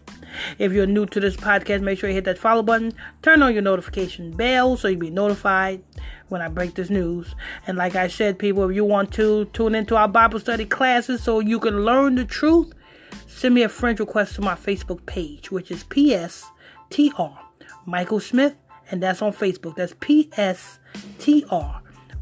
If 0.59 0.73
you're 0.73 0.87
new 0.87 1.05
to 1.05 1.21
this 1.21 1.37
podcast, 1.37 1.83
make 1.83 1.99
sure 1.99 2.09
you 2.09 2.15
hit 2.15 2.25
that 2.25 2.39
follow 2.39 2.63
button. 2.63 2.95
Turn 3.21 3.43
on 3.43 3.53
your 3.53 3.61
notification 3.61 4.31
bell 4.31 4.79
so 4.79 4.89
you'll 4.89 5.01
be 5.01 5.11
notified 5.11 5.83
when 6.29 6.41
I 6.41 6.49
break 6.49 6.77
this 6.77 6.89
news. 6.89 7.35
And 7.67 7.77
like 7.77 7.95
I 7.95 8.09
said, 8.09 8.39
people, 8.39 8.71
if 8.71 8.75
you 8.75 8.87
want 8.87 9.13
to 9.13 9.45
tune 9.53 9.75
into 9.75 9.97
our 9.97 10.09
Bible 10.09 10.41
study 10.41 10.65
classes 10.65 11.23
so 11.23 11.41
you 11.41 11.61
can 11.61 11.85
learn 11.85 12.15
the 12.15 12.25
truth, 12.25 12.73
send 13.27 13.55
me 13.55 13.63
a 13.63 13.69
friend 13.69 14.01
request 14.01 14.37
to 14.37 14.41
my 14.41 14.55
Facebook 14.55 15.05
page, 15.05 15.51
which 15.51 15.71
is 15.71 15.85
PSTR 15.85 17.39
Michael 17.85 18.21
Smith, 18.21 18.57
and 18.91 19.03
that's 19.03 19.21
on 19.21 19.35
Facebook. 19.35 19.77
That's 19.77 19.93
PSTR 19.93 21.81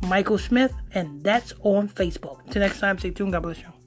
Michael 0.08 0.38
Smith, 0.38 0.74
and 0.92 1.22
that's 1.22 1.54
on 1.62 1.88
Facebook. 1.88 2.50
Till 2.50 2.62
next 2.62 2.80
time, 2.80 2.98
stay 2.98 3.12
tuned. 3.12 3.30
God 3.30 3.44
bless 3.44 3.60
you. 3.60 3.81